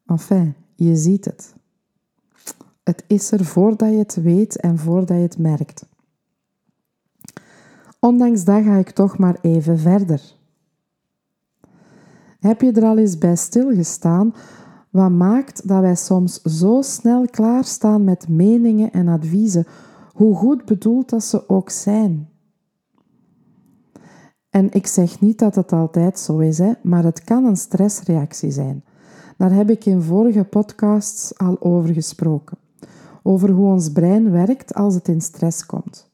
Enfin, 0.07 0.55
je 0.75 0.97
ziet 0.97 1.25
het. 1.25 1.55
Het 2.83 3.05
is 3.07 3.31
er 3.31 3.45
voordat 3.45 3.91
je 3.91 3.97
het 3.97 4.15
weet 4.15 4.61
en 4.61 4.79
voordat 4.79 5.17
je 5.17 5.23
het 5.23 5.39
merkt. 5.39 5.87
Ondanks 8.01 8.45
dat 8.45 8.63
ga 8.63 8.77
ik 8.77 8.91
toch 8.91 9.19
maar 9.19 9.39
even 9.41 9.79
verder. 9.79 10.37
Heb 12.41 12.61
je 12.61 12.73
er 12.73 12.85
al 12.85 12.99
eens 12.99 13.19
bij 13.19 13.37
stilgestaan 13.37 14.35
Wat 14.91 15.11
maakt 15.11 15.69
dat 15.69 15.81
wij 15.81 15.97
soms 15.97 16.43
zo 16.43 16.83
snel 16.83 17.27
klaarstaan 17.27 18.05
met 18.05 18.29
meningen 18.29 18.93
en 18.93 19.09
adviezen, 19.09 19.67
hoe 20.13 20.37
goed 20.37 20.65
bedoeld 20.65 21.09
dat 21.09 21.25
ze 21.25 21.49
ook 21.49 21.71
zijn? 21.71 22.29
En 24.55 24.73
ik 24.73 24.87
zeg 24.87 25.21
niet 25.21 25.39
dat 25.39 25.55
het 25.55 25.73
altijd 25.73 26.19
zo 26.19 26.39
is, 26.39 26.59
hè, 26.59 26.73
maar 26.83 27.05
het 27.05 27.25
kan 27.25 27.45
een 27.45 27.57
stressreactie 27.57 28.51
zijn. 28.51 28.85
Daar 29.37 29.53
heb 29.53 29.71
ik 29.71 29.85
in 29.85 30.03
vorige 30.03 30.45
podcasts 30.45 31.39
al 31.39 31.57
over 31.61 31.95
gesproken. 31.95 32.59
Over 33.23 33.51
hoe 33.51 33.73
ons 33.73 33.93
brein 33.93 34.31
werkt 34.31 34.75
als 34.75 34.95
het 34.95 35.09
in 35.09 35.21
stress 35.21 35.67
komt. 35.67 36.11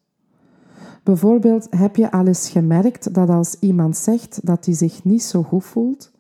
Bijvoorbeeld 1.03 1.67
heb 1.71 1.97
je 1.97 2.11
al 2.11 2.27
eens 2.27 2.51
gemerkt 2.51 3.15
dat 3.15 3.29
als 3.29 3.57
iemand 3.59 3.97
zegt 3.97 4.47
dat 4.47 4.65
hij 4.65 4.75
zich 4.75 5.05
niet 5.05 5.23
zo 5.23 5.43
goed 5.43 5.65
voelt, 5.65 6.13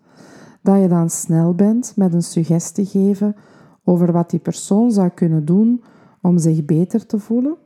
dat 0.62 0.80
je 0.80 0.88
dan 0.88 1.10
snel 1.10 1.54
bent 1.54 1.92
met 1.96 2.14
een 2.14 2.22
suggestie 2.22 2.86
geven 2.86 3.36
over 3.84 4.12
wat 4.12 4.30
die 4.30 4.40
persoon 4.40 4.92
zou 4.92 5.08
kunnen 5.08 5.44
doen 5.44 5.82
om 6.22 6.38
zich 6.38 6.64
beter 6.64 7.06
te 7.06 7.18
voelen? 7.18 7.56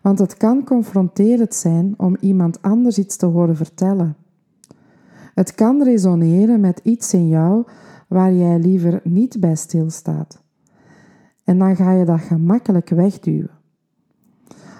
Want 0.00 0.18
het 0.18 0.36
kan 0.36 0.64
confronterend 0.64 1.54
zijn 1.54 1.94
om 1.96 2.16
iemand 2.20 2.62
anders 2.62 2.98
iets 2.98 3.16
te 3.16 3.26
horen 3.26 3.56
vertellen. 3.56 4.16
Het 5.34 5.54
kan 5.54 5.82
resoneren 5.82 6.60
met 6.60 6.80
iets 6.82 7.14
in 7.14 7.28
jou 7.28 7.64
waar 8.08 8.32
jij 8.32 8.58
liever 8.58 9.00
niet 9.04 9.40
bij 9.40 9.56
stilstaat. 9.56 10.42
En 11.44 11.58
dan 11.58 11.76
ga 11.76 11.92
je 11.92 12.04
dat 12.04 12.20
gemakkelijk 12.20 12.88
wegduwen. 12.88 13.50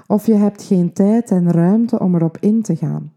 Of 0.06 0.26
je 0.26 0.34
hebt 0.34 0.62
geen 0.62 0.92
tijd 0.92 1.30
en 1.30 1.50
ruimte 1.50 1.98
om 1.98 2.14
erop 2.14 2.38
in 2.38 2.62
te 2.62 2.76
gaan. 2.76 3.12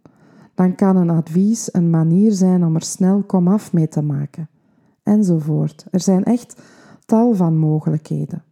Dan 0.55 0.75
kan 0.75 0.95
een 0.95 1.09
advies 1.09 1.73
een 1.73 1.89
manier 1.89 2.31
zijn 2.31 2.65
om 2.65 2.75
er 2.75 2.81
snel 2.81 3.23
komaf 3.23 3.73
mee 3.73 3.87
te 3.87 4.01
maken. 4.01 4.49
Enzovoort. 5.03 5.85
Er 5.91 5.99
zijn 5.99 6.23
echt 6.23 6.61
tal 7.05 7.33
van 7.33 7.57
mogelijkheden. 7.57 8.43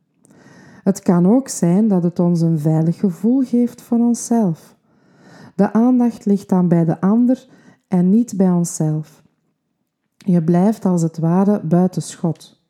Het 0.83 1.01
kan 1.01 1.27
ook 1.27 1.47
zijn 1.47 1.88
dat 1.88 2.03
het 2.03 2.19
ons 2.19 2.41
een 2.41 2.59
veilig 2.59 3.00
gevoel 3.00 3.41
geeft 3.41 3.81
voor 3.81 4.00
onszelf. 4.00 4.75
De 5.55 5.73
aandacht 5.73 6.25
ligt 6.25 6.50
dan 6.50 6.67
bij 6.67 6.85
de 6.85 7.01
ander 7.01 7.47
en 7.88 8.09
niet 8.09 8.38
bij 8.38 8.51
onszelf. 8.51 9.23
Je 10.17 10.43
blijft 10.43 10.85
als 10.85 11.01
het 11.01 11.17
ware 11.17 11.61
buiten 11.63 12.01
schot. 12.01 12.61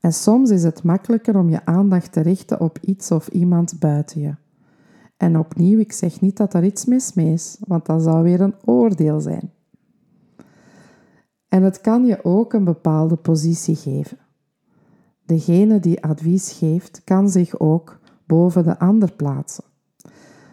En 0.00 0.12
soms 0.12 0.50
is 0.50 0.62
het 0.62 0.82
makkelijker 0.82 1.38
om 1.38 1.48
je 1.48 1.64
aandacht 1.64 2.12
te 2.12 2.20
richten 2.20 2.60
op 2.60 2.78
iets 2.80 3.10
of 3.10 3.28
iemand 3.28 3.78
buiten 3.78 4.20
je. 4.20 4.34
En 5.16 5.38
opnieuw, 5.38 5.78
ik 5.78 5.92
zeg 5.92 6.20
niet 6.20 6.36
dat 6.36 6.54
er 6.54 6.64
iets 6.64 6.84
mis 6.84 7.12
mee 7.12 7.32
is, 7.32 7.56
want 7.66 7.86
dat 7.86 8.02
zou 8.02 8.22
weer 8.22 8.40
een 8.40 8.54
oordeel 8.64 9.20
zijn. 9.20 9.52
En 11.48 11.62
het 11.62 11.80
kan 11.80 12.04
je 12.04 12.24
ook 12.24 12.52
een 12.52 12.64
bepaalde 12.64 13.16
positie 13.16 13.76
geven. 13.76 14.18
Degene 15.26 15.80
die 15.80 16.02
advies 16.02 16.52
geeft, 16.52 17.00
kan 17.04 17.30
zich 17.30 17.58
ook 17.58 17.98
boven 18.26 18.64
de 18.64 18.78
ander 18.78 19.12
plaatsen. 19.12 19.64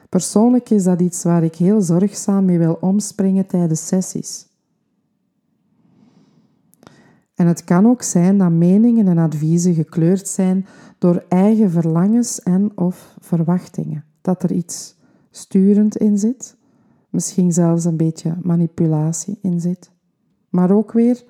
Persoonlijk 0.09 0.69
is 0.69 0.83
dat 0.83 1.01
iets 1.01 1.23
waar 1.23 1.43
ik 1.43 1.55
heel 1.55 1.81
zorgzaam 1.81 2.45
mee 2.45 2.57
wil 2.57 2.77
omspringen 2.81 3.47
tijdens 3.47 3.87
sessies. 3.87 4.47
En 7.35 7.47
het 7.47 7.63
kan 7.63 7.87
ook 7.87 8.01
zijn 8.01 8.37
dat 8.37 8.51
meningen 8.51 9.07
en 9.07 9.17
adviezen 9.17 9.73
gekleurd 9.73 10.27
zijn 10.27 10.65
door 10.97 11.25
eigen 11.29 11.71
verlangens 11.71 12.41
en 12.41 12.77
of 12.77 13.15
verwachtingen. 13.19 14.05
Dat 14.21 14.43
er 14.43 14.51
iets 14.51 14.95
sturend 15.31 15.97
in 15.97 16.17
zit, 16.17 16.55
misschien 17.09 17.51
zelfs 17.51 17.85
een 17.85 17.97
beetje 17.97 18.37
manipulatie 18.41 19.39
in 19.41 19.59
zit. 19.59 19.91
Maar 20.49 20.71
ook 20.71 20.91
weer 20.91 21.23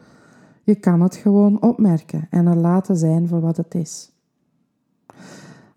je 0.64 0.76
kan 0.76 1.02
het 1.02 1.16
gewoon 1.16 1.62
opmerken 1.62 2.28
en 2.30 2.46
er 2.46 2.56
laten 2.56 2.98
zijn 2.98 3.28
voor 3.28 3.42
wat 3.42 3.58
het 3.58 3.76
is. 3.76 4.12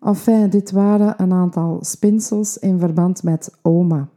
Enfin, 0.01 0.51
dit 0.51 0.71
waren 0.71 1.15
een 1.17 1.33
aantal 1.33 1.79
spinsels 1.81 2.59
in 2.59 2.79
verband 2.79 3.23
met 3.23 3.55
oma. 3.63 4.09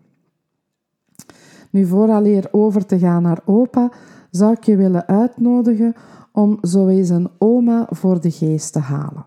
Nu, 1.70 1.86
vooraleer 1.86 2.48
over 2.52 2.86
te 2.86 3.00
gaan 3.00 3.22
naar 3.22 3.42
opa, 3.46 3.92
zou 4.32 4.54
ik 4.54 4.64
je 4.64 4.76
willen 4.76 5.08
uitnodigen 5.08 5.96
om 6.32 6.58
zo 6.62 6.88
eens 6.88 7.10
een 7.10 7.30
oma 7.38 7.88
voor 7.90 8.22
de 8.22 8.32
geest 8.32 8.74
te 8.74 8.80
halen. 8.80 9.26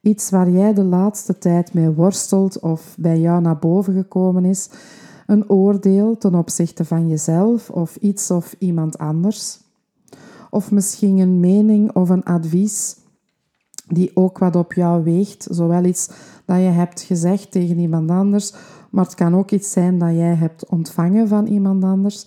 Iets 0.00 0.30
waar 0.30 0.50
jij 0.50 0.74
de 0.74 0.84
laatste 0.84 1.38
tijd 1.38 1.74
mee 1.74 1.90
worstelt 1.90 2.60
of 2.60 2.96
bij 2.98 3.20
jou 3.20 3.40
naar 3.40 3.58
boven 3.58 3.94
gekomen 3.94 4.44
is, 4.44 4.70
een 5.26 5.50
oordeel 5.50 6.18
ten 6.18 6.34
opzichte 6.34 6.84
van 6.84 7.08
jezelf 7.08 7.70
of 7.70 7.96
iets 7.96 8.30
of 8.30 8.54
iemand 8.58 8.98
anders 8.98 9.61
of 10.52 10.70
misschien 10.70 11.18
een 11.18 11.40
mening 11.40 11.92
of 11.92 12.08
een 12.08 12.24
advies 12.24 12.96
die 13.86 14.10
ook 14.14 14.38
wat 14.38 14.56
op 14.56 14.72
jou 14.72 15.04
weegt. 15.04 15.46
Zowel 15.50 15.84
iets 15.84 16.10
dat 16.44 16.56
je 16.56 16.62
hebt 16.62 17.00
gezegd 17.00 17.50
tegen 17.50 17.78
iemand 17.78 18.10
anders, 18.10 18.54
maar 18.90 19.04
het 19.04 19.14
kan 19.14 19.34
ook 19.34 19.50
iets 19.50 19.72
zijn 19.72 19.98
dat 19.98 20.10
jij 20.10 20.34
hebt 20.34 20.66
ontvangen 20.66 21.28
van 21.28 21.46
iemand 21.46 21.84
anders. 21.84 22.26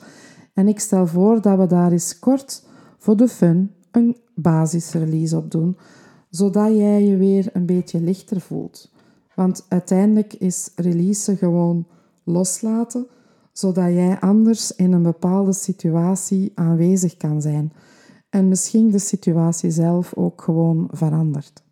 En 0.54 0.68
ik 0.68 0.80
stel 0.80 1.08
voor 1.08 1.42
dat 1.42 1.58
we 1.58 1.68
daar 1.68 1.92
eens 1.92 2.20
kort 2.20 2.64
voor 2.98 3.18
de 3.18 3.28
fun 3.28 3.72
een 3.92 4.18
basisrelease 4.36 5.38
op 5.38 5.52
doen, 5.52 5.78
zodat 6.30 6.76
jij 6.76 7.04
je 7.04 7.18
weer 7.18 7.50
een 7.54 7.66
beetje 7.66 8.02
lichter 8.02 8.42
voelt. 8.42 8.92
Want 9.36 9.66
uiteindelijk 9.68 10.34
is 10.34 10.70
release 10.76 11.36
gewoon 11.36 11.86
loslaten, 12.24 13.08
zodat 13.52 13.94
jij 13.94 14.20
anders 14.20 14.76
in 14.76 14.92
een 14.92 15.04
bepaalde 15.04 15.54
situatie 15.54 16.52
aanwezig 16.56 17.18
kan 17.18 17.42
zijn 17.42 17.72
en 18.36 18.48
misschien 18.48 18.92
de 18.92 19.00
situatie 19.00 19.72
zelf 19.72 20.14
ook 20.14 20.42
gewoon 20.42 20.88
verandert. 20.92 21.64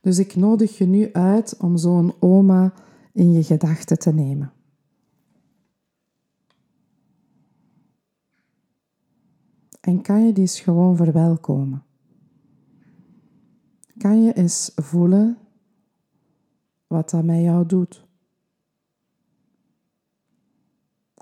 Dus 0.00 0.18
ik 0.18 0.36
nodig 0.36 0.78
je 0.78 0.86
nu 0.86 1.12
uit 1.12 1.56
om 1.56 1.76
zo'n 1.76 2.14
oma 2.18 2.74
in 3.12 3.32
je 3.32 3.42
gedachten 3.42 3.98
te 3.98 4.12
nemen. 4.12 4.52
En 9.80 10.02
kan 10.02 10.26
je 10.26 10.32
die 10.32 10.42
eens 10.42 10.60
gewoon 10.60 10.96
verwelkomen? 10.96 11.84
Kan 13.98 14.22
je 14.22 14.32
eens 14.32 14.72
voelen 14.74 15.38
wat 16.86 17.10
dat 17.10 17.24
met 17.24 17.40
jou 17.40 17.66
doet? 17.66 18.06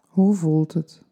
Hoe 0.07 0.35
voelt 0.35 0.73
het? 0.73 1.10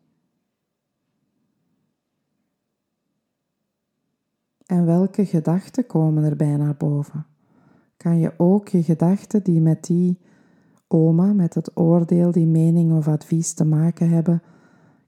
En 4.68 4.86
welke 4.86 5.26
gedachten 5.26 5.86
komen 5.86 6.24
erbij 6.24 6.56
naar 6.56 6.76
boven? 6.76 7.26
Kan 7.96 8.18
je 8.18 8.32
ook 8.36 8.68
je 8.68 8.82
gedachten 8.82 9.42
die 9.42 9.60
met 9.60 9.84
die 9.84 10.18
oma, 10.88 11.32
met 11.32 11.54
het 11.54 11.76
oordeel, 11.76 12.32
die 12.32 12.46
mening 12.46 12.92
of 12.92 13.08
advies 13.08 13.52
te 13.52 13.64
maken 13.64 14.08
hebben, 14.08 14.42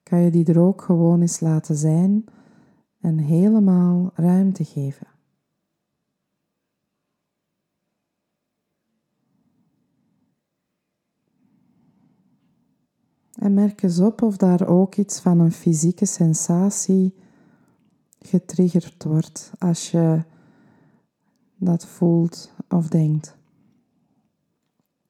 kan 0.03 0.21
je 0.21 0.31
die 0.31 0.45
er 0.45 0.61
ook 0.61 0.83
gewoon 0.83 1.21
eens 1.21 1.41
laten 1.41 1.77
zijn 1.77 2.25
en 3.01 3.19
helemaal 3.19 4.11
ruimte 4.15 4.65
geven. 4.65 5.07
En 13.35 13.55
merk 13.55 13.83
eens 13.83 14.01
op 14.01 14.23
of 14.23 14.37
daar 14.37 14.69
ook 14.69 14.97
iets 14.97 15.21
van 15.21 15.41
een 15.41 15.53
fysieke 15.53 16.07
sensatie 16.07 17.15
getriggerd 18.21 19.05
wordt 19.05 19.53
als 19.59 19.91
je 19.91 20.23
dat 21.57 21.87
voelt 21.87 22.53
of 22.69 22.89
denkt. 22.89 23.37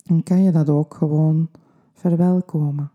Dan 0.02 0.22
kan 0.22 0.42
je 0.42 0.50
dat 0.50 0.68
ook 0.68 0.94
gewoon 0.94 1.48
verwelkomen. 1.92 2.90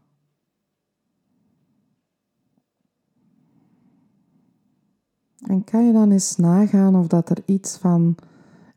En 5.47 5.63
kan 5.63 5.85
je 5.85 5.93
dan 5.93 6.11
eens 6.11 6.35
nagaan 6.35 6.95
of 6.95 7.07
dat 7.07 7.29
er 7.29 7.43
iets 7.45 7.77
van 7.77 8.15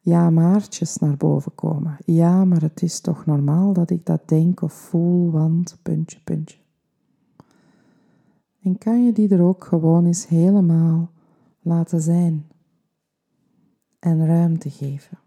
ja 0.00 0.30
maartjes 0.30 0.96
naar 0.96 1.16
boven 1.16 1.54
komen. 1.54 1.96
Ja, 2.04 2.44
maar 2.44 2.62
het 2.62 2.82
is 2.82 3.00
toch 3.00 3.26
normaal 3.26 3.72
dat 3.72 3.90
ik 3.90 4.06
dat 4.06 4.28
denk 4.28 4.62
of 4.62 4.72
voel, 4.72 5.30
want 5.30 5.78
puntje, 5.82 6.20
puntje. 6.24 6.58
En 8.62 8.78
kan 8.78 9.04
je 9.04 9.12
die 9.12 9.28
er 9.28 9.42
ook 9.42 9.64
gewoon 9.64 10.06
eens 10.06 10.26
helemaal 10.26 11.10
laten 11.60 12.00
zijn 12.00 12.46
en 13.98 14.26
ruimte 14.26 14.70
geven. 14.70 15.18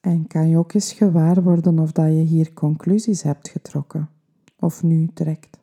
En 0.00 0.26
kan 0.26 0.48
je 0.48 0.56
ook 0.56 0.72
eens 0.72 0.92
gewaar 0.92 1.42
worden 1.42 1.78
of 1.78 1.92
dat 1.92 2.06
je 2.06 2.22
hier 2.22 2.52
conclusies 2.52 3.22
hebt 3.22 3.48
getrokken 3.48 4.08
of 4.58 4.82
nu 4.82 5.08
trekt. 5.14 5.58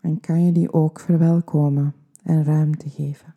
En 0.00 0.20
kan 0.20 0.44
je 0.44 0.52
die 0.52 0.72
ook 0.72 1.00
verwelkomen 1.00 1.94
en 2.22 2.44
ruimte 2.44 2.90
geven. 2.90 3.34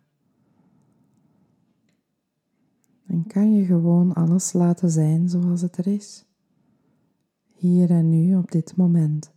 En 3.08 3.26
kan 3.26 3.54
je 3.54 3.64
gewoon 3.64 4.12
alles 4.14 4.52
laten 4.52 4.90
zijn 4.90 5.28
zoals 5.28 5.60
het 5.60 5.76
er 5.76 5.86
is. 5.86 6.26
Hier 7.54 7.90
en 7.90 8.08
nu 8.08 8.36
op 8.36 8.50
dit 8.50 8.76
moment. 8.76 9.32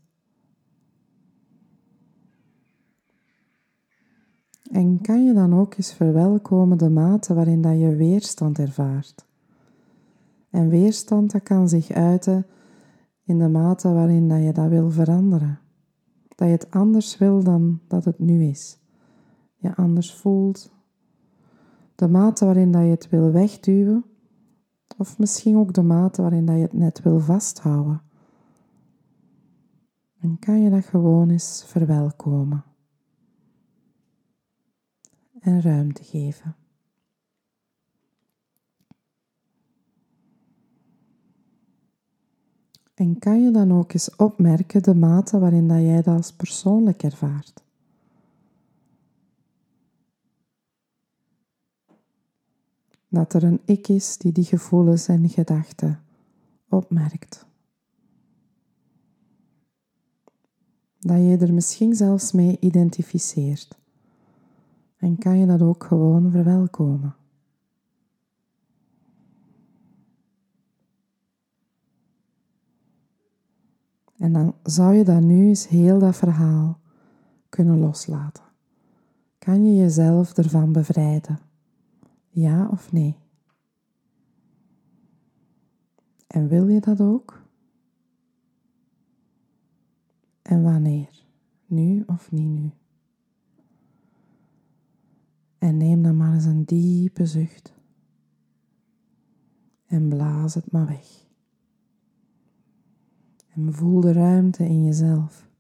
En 4.72 5.02
kan 5.02 5.26
je 5.26 5.34
dan 5.34 5.54
ook 5.54 5.76
eens 5.76 5.94
verwelkomen 5.94 6.78
de 6.78 6.90
mate 6.90 7.34
waarin 7.34 7.62
dat 7.62 7.80
je 7.80 7.96
weerstand 7.96 8.60
ervaart. 8.60 9.26
En 10.50 10.70
weerstand 10.70 11.32
dat 11.32 11.44
kan 11.44 11.70
zich 11.70 11.92
uiten 11.92 12.46
in 13.24 13.38
de 13.38 13.50
mate 13.50 13.92
waarin 13.92 14.28
dat 14.28 14.44
je 14.44 14.54
dat 14.54 14.70
wil 14.70 14.92
veranderen. 14.92 15.60
Dat 16.28 16.48
je 16.48 16.54
het 16.54 16.72
anders 16.72 17.18
wil 17.18 17.44
dan 17.44 17.80
dat 17.88 18.06
het 18.06 18.20
nu 18.20 18.44
is. 18.44 18.80
Je 19.56 19.76
anders 19.76 20.14
voelt. 20.14 20.81
De 22.02 22.08
mate 22.08 22.46
waarin 22.46 22.72
dat 22.72 22.82
je 22.82 22.90
het 22.90 23.10
wil 23.10 23.32
wegduwen. 23.32 24.06
Of 24.98 25.20
misschien 25.20 25.58
ook 25.58 25.74
de 25.74 25.82
mate 25.82 26.22
waarin 26.22 26.46
dat 26.46 26.56
je 26.56 26.62
het 26.62 26.74
net 26.74 27.02
wil 27.02 27.20
vasthouden. 27.20 28.02
En 30.20 30.40
kan 30.40 30.62
je 30.62 30.70
dat 30.70 30.86
gewoon 30.86 31.30
eens 31.30 31.64
verwelkomen. 31.68 32.64
En 35.40 35.62
ruimte 35.62 36.04
geven. 36.04 36.56
En 42.94 43.20
kan 43.20 43.44
je 43.44 43.52
dan 43.52 43.74
ook 43.74 43.94
eens 43.94 44.16
opmerken 44.16 44.84
de 44.84 44.96
mate 44.96 45.40
waarin 45.40 45.68
dat 45.68 45.82
jij 45.82 46.02
dat 46.02 46.16
als 46.16 46.34
persoonlijk 46.34 47.04
ervaart? 47.04 47.64
Dat 53.12 53.34
er 53.34 53.44
een 53.44 53.62
ik 53.66 53.88
is 53.88 54.18
die 54.18 54.32
die 54.32 54.44
gevoelens 54.44 55.08
en 55.08 55.30
gedachten 55.30 56.00
opmerkt. 56.70 57.46
Dat 61.00 61.18
je 61.18 61.38
er 61.38 61.54
misschien 61.54 61.96
zelfs 61.96 62.32
mee 62.32 62.58
identificeert. 62.60 63.80
En 64.98 65.18
kan 65.18 65.38
je 65.38 65.46
dat 65.46 65.62
ook 65.62 65.84
gewoon 65.84 66.32
verwelkomen. 66.32 67.16
En 74.18 74.34
dan 74.34 74.54
zou 74.64 74.94
je 74.94 75.04
dan 75.04 75.26
nu 75.26 75.48
eens 75.48 75.68
heel 75.68 76.00
dat 76.00 76.16
verhaal 76.16 76.80
kunnen 77.50 77.80
loslaten. 77.80 78.44
Kan 79.38 79.66
je 79.66 79.76
jezelf 79.76 80.38
ervan 80.38 80.72
bevrijden? 80.72 81.51
Ja 82.32 82.68
of 82.68 82.92
nee? 82.92 83.16
En 86.28 86.48
wil 86.48 86.68
je 86.68 86.80
dat 86.80 87.02
ook? 87.02 87.42
En 90.42 90.64
wanneer? 90.64 91.26
Nu 91.66 92.04
of 92.06 92.32
niet 92.32 92.50
nu? 92.50 92.72
En 95.58 95.78
neem 95.78 96.04
dan 96.04 96.18
maar 96.18 96.34
eens 96.34 96.46
een 96.46 96.66
diepe 96.66 97.26
zucht. 97.26 97.74
En 99.86 100.10
blaas 100.10 100.54
het 100.54 100.72
maar 100.72 100.88
weg. 100.88 101.28
En 103.48 103.74
voel 103.74 104.02
de 104.02 104.14
ruimte 104.14 104.66
in 104.66 104.86
jezelf. 104.86 105.51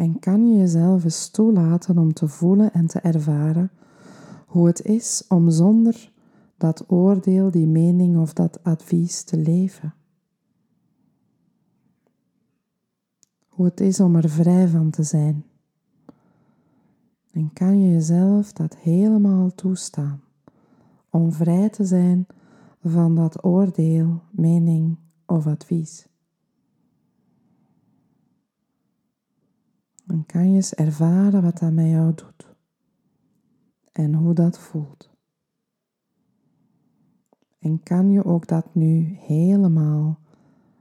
En 0.00 0.18
kan 0.18 0.48
je 0.48 0.58
jezelf 0.58 1.04
eens 1.04 1.28
toelaten 1.28 1.98
om 1.98 2.12
te 2.12 2.28
voelen 2.28 2.72
en 2.72 2.86
te 2.86 3.00
ervaren 3.00 3.70
hoe 4.46 4.66
het 4.66 4.84
is 4.84 5.24
om 5.28 5.50
zonder 5.50 6.12
dat 6.56 6.90
oordeel, 6.90 7.50
die 7.50 7.66
mening 7.66 8.18
of 8.18 8.32
dat 8.32 8.64
advies 8.64 9.22
te 9.22 9.36
leven? 9.36 9.94
Hoe 13.48 13.64
het 13.64 13.80
is 13.80 14.00
om 14.00 14.16
er 14.16 14.28
vrij 14.28 14.68
van 14.68 14.90
te 14.90 15.02
zijn. 15.02 15.44
En 17.32 17.52
kan 17.52 17.80
je 17.80 17.90
jezelf 17.92 18.52
dat 18.52 18.76
helemaal 18.76 19.54
toestaan 19.54 20.20
om 21.10 21.32
vrij 21.32 21.68
te 21.68 21.84
zijn 21.84 22.26
van 22.82 23.14
dat 23.14 23.44
oordeel, 23.44 24.20
mening 24.30 24.96
of 25.26 25.46
advies. 25.46 26.09
Dan 30.10 30.26
kan 30.26 30.48
je 30.48 30.54
eens 30.54 30.74
ervaren 30.74 31.42
wat 31.42 31.58
dat 31.58 31.72
met 31.72 31.86
jou 31.86 32.14
doet 32.14 32.54
en 33.92 34.14
hoe 34.14 34.34
dat 34.34 34.58
voelt. 34.58 35.10
En 37.58 37.82
kan 37.82 38.10
je 38.10 38.24
ook 38.24 38.46
dat 38.46 38.74
nu 38.74 39.16
helemaal 39.20 40.18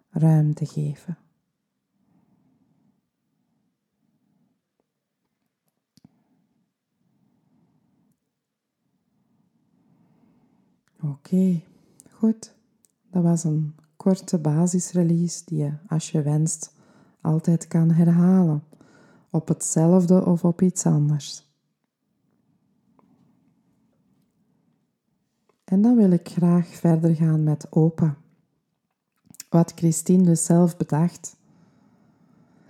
ruimte 0.09 0.65
geven. 0.65 1.17
Oké, 11.01 11.61
goed. 12.11 12.55
Dat 13.09 13.23
was 13.23 13.43
een 13.43 13.75
korte 13.95 14.39
basisrelease 14.39 15.45
die 15.45 15.57
je, 15.57 15.73
als 15.87 16.11
je 16.11 16.21
wenst, 16.21 16.73
altijd 17.21 17.67
kan 17.67 17.91
herhalen. 17.91 18.68
Op 19.29 19.47
hetzelfde 19.47 20.25
of 20.25 20.43
op 20.43 20.61
iets 20.61 20.85
anders. 20.85 21.47
En 25.63 25.81
dan 25.81 25.95
wil 25.95 26.11
ik 26.11 26.29
graag 26.29 26.67
verder 26.67 27.15
gaan 27.15 27.43
met 27.43 27.71
opa. 27.71 28.17
Wat 29.49 29.71
Christine 29.75 30.23
dus 30.23 30.45
zelf 30.45 30.77
bedacht. 30.77 31.37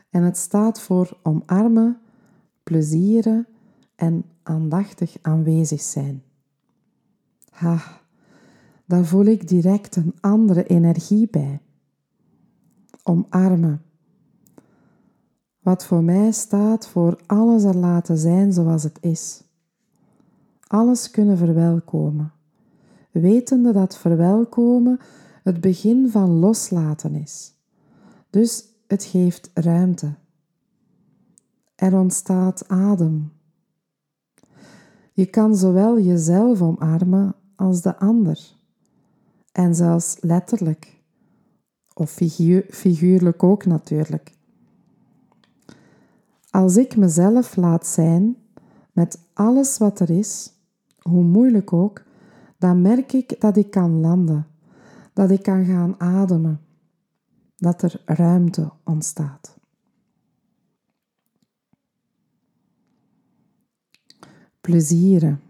En 0.10 0.24
het 0.24 0.38
staat 0.38 0.82
voor 0.82 1.18
omarmen, 1.24 2.00
plezieren 2.64 3.48
en 3.96 4.26
aandachtig 4.44 5.18
aanwezig 5.22 5.82
zijn. 5.82 6.24
Ha, 7.50 8.02
daar 8.86 9.06
voel 9.06 9.26
ik 9.26 9.48
direct 9.48 9.96
een 9.96 10.14
andere 10.20 10.64
energie 10.64 11.28
bij. 11.30 11.62
Omarmen. 13.04 13.82
Wat 15.70 15.86
voor 15.86 16.04
mij 16.04 16.32
staat 16.32 16.88
voor 16.88 17.20
alles 17.26 17.64
er 17.64 17.76
laten 17.76 18.18
zijn 18.18 18.54
zoals 18.54 18.84
het 18.84 18.98
is. 19.02 19.44
Alles 20.68 21.12
kunnen 21.12 21.38
verwelkomen, 21.38 22.32
wetende 23.12 23.72
dat 23.72 23.98
verwelkomen 23.98 25.00
het 25.44 25.62
begin 25.62 26.10
van 26.10 26.30
loslaten 26.30 27.16
is. 27.16 27.54
Dus 28.30 28.66
het 28.88 29.04
geeft 29.04 29.52
ruimte. 29.54 30.14
Er 31.76 31.94
ontstaat 31.94 32.68
adem. 32.68 33.32
Je 35.14 35.26
kan 35.26 35.56
zowel 35.56 36.00
jezelf 36.00 36.62
omarmen 36.62 37.36
als 37.56 37.82
de 37.82 37.98
ander 37.98 38.56
en 39.52 39.76
zelfs 39.76 40.18
letterlijk. 40.20 41.02
Of 41.94 42.12
figuur, 42.12 42.66
figuurlijk 42.70 43.44
ook 43.44 43.66
natuurlijk. 43.66 44.38
Als 46.50 46.78
ik 46.78 46.96
mezelf 46.96 47.56
laat 47.56 47.88
zijn 47.88 48.38
met 48.92 49.20
alles 49.34 49.78
wat 49.78 50.00
er 50.00 50.10
is, 50.10 50.54
hoe 51.00 51.24
moeilijk 51.24 51.74
ook, 51.74 52.04
dan 52.58 52.82
merk 52.82 53.14
ik 53.14 53.42
dat 53.42 53.58
ik 53.58 53.72
kan 53.72 54.00
landen, 54.00 54.48
dat 55.14 55.30
ik 55.30 55.44
kan 55.44 55.66
gaan 55.66 56.00
ademen, 56.00 56.62
dat 57.56 57.82
er 57.82 58.02
ruimte 58.06 58.72
ontstaat. 58.84 59.58
Plezieren. 64.62 65.42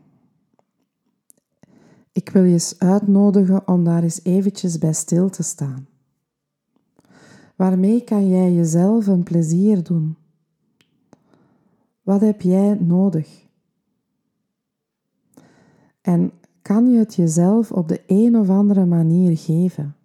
Ik 2.12 2.30
wil 2.30 2.44
je 2.44 2.54
eens 2.54 2.80
uitnodigen 2.80 3.68
om 3.68 3.84
daar 3.84 4.04
eens 4.04 4.24
eventjes 4.24 4.78
bij 4.78 4.94
stil 4.94 5.30
te 5.30 5.44
staan. 5.44 5.88
Waarmee 7.56 8.04
kan 8.04 8.30
jij 8.30 8.54
jezelf 8.54 9.08
een 9.08 9.24
plezier 9.24 9.84
doen? 9.84 10.18
Wat 12.10 12.22
heb 12.22 12.41
jij 12.41 12.74
nodig? 12.74 13.48
En 16.02 16.32
kan 16.62 16.89
je 16.89 16.98
het 16.98 17.15
jezelf 17.15 17.72
op 17.72 17.88
de 17.88 18.04
een 18.08 18.38
of 18.38 18.50
andere 18.50 18.86
manier 18.86 19.38
geven? 19.38 19.95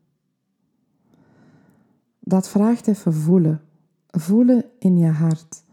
Dat 2.21 2.49
vraagt 2.49 2.87
even 2.87 3.14
voelen. 3.14 3.61
Voelen 4.07 4.64
in 4.79 4.99
je 4.99 5.09
hart. 5.09 5.64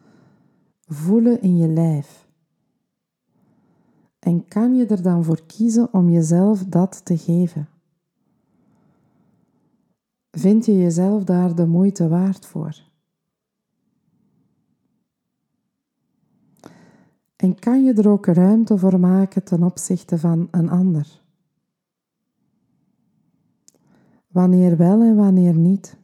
Voelen 0.85 1.41
in 1.41 1.57
je 1.57 1.67
lijf. 1.67 2.27
En 4.19 4.47
kan 4.47 4.75
je 4.75 4.85
er 4.85 5.01
dan 5.01 5.23
voor 5.23 5.45
kiezen 5.45 5.93
om 5.93 6.09
jezelf 6.09 6.65
dat 6.65 7.05
te 7.05 7.17
geven? 7.17 7.69
Vind 10.31 10.65
je 10.65 10.77
jezelf 10.77 11.23
daar 11.23 11.55
de 11.55 11.65
moeite 11.65 12.07
waard 12.07 12.45
voor? 12.45 12.90
En 17.41 17.59
kan 17.59 17.83
je 17.83 17.93
er 17.93 18.09
ook 18.09 18.25
ruimte 18.25 18.77
voor 18.77 18.99
maken 18.99 19.43
ten 19.43 19.63
opzichte 19.63 20.17
van 20.17 20.47
een 20.51 20.69
ander? 20.69 21.21
Wanneer 24.27 24.77
wel 24.77 25.01
en 25.01 25.15
wanneer 25.15 25.53
niet? 25.53 25.97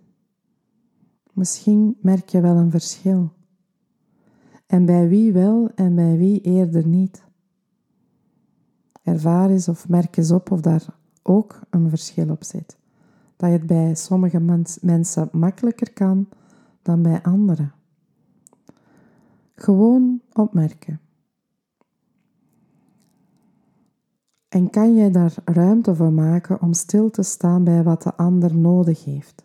Misschien 1.33 1.97
merk 2.01 2.29
je 2.29 2.41
wel 2.41 2.55
een 2.55 2.71
verschil. 2.71 3.29
En 4.67 4.85
bij 4.85 5.07
wie 5.07 5.33
wel 5.33 5.71
en 5.75 5.95
bij 5.95 6.17
wie 6.17 6.41
eerder 6.41 6.87
niet? 6.87 7.23
Ervaar 9.03 9.49
eens 9.49 9.67
of 9.67 9.89
merk 9.89 10.17
eens 10.17 10.31
op 10.31 10.51
of 10.51 10.61
daar 10.61 10.85
ook 11.23 11.59
een 11.69 11.89
verschil 11.89 12.29
op 12.29 12.43
zit. 12.43 12.77
Dat 13.35 13.49
je 13.49 13.57
het 13.57 13.67
bij 13.67 13.95
sommige 13.95 14.67
mensen 14.81 15.29
makkelijker 15.31 15.93
kan 15.93 16.27
dan 16.81 17.01
bij 17.01 17.21
anderen. 17.21 17.71
Gewoon 19.55 20.21
opmerken. 20.33 20.99
En 24.47 24.69
kan 24.69 24.95
jij 24.95 25.11
daar 25.11 25.33
ruimte 25.45 25.95
voor 25.95 26.13
maken 26.13 26.61
om 26.61 26.73
stil 26.73 27.09
te 27.09 27.23
staan 27.23 27.63
bij 27.63 27.83
wat 27.83 28.01
de 28.01 28.15
ander 28.15 28.57
nodig 28.57 29.03
heeft? 29.03 29.43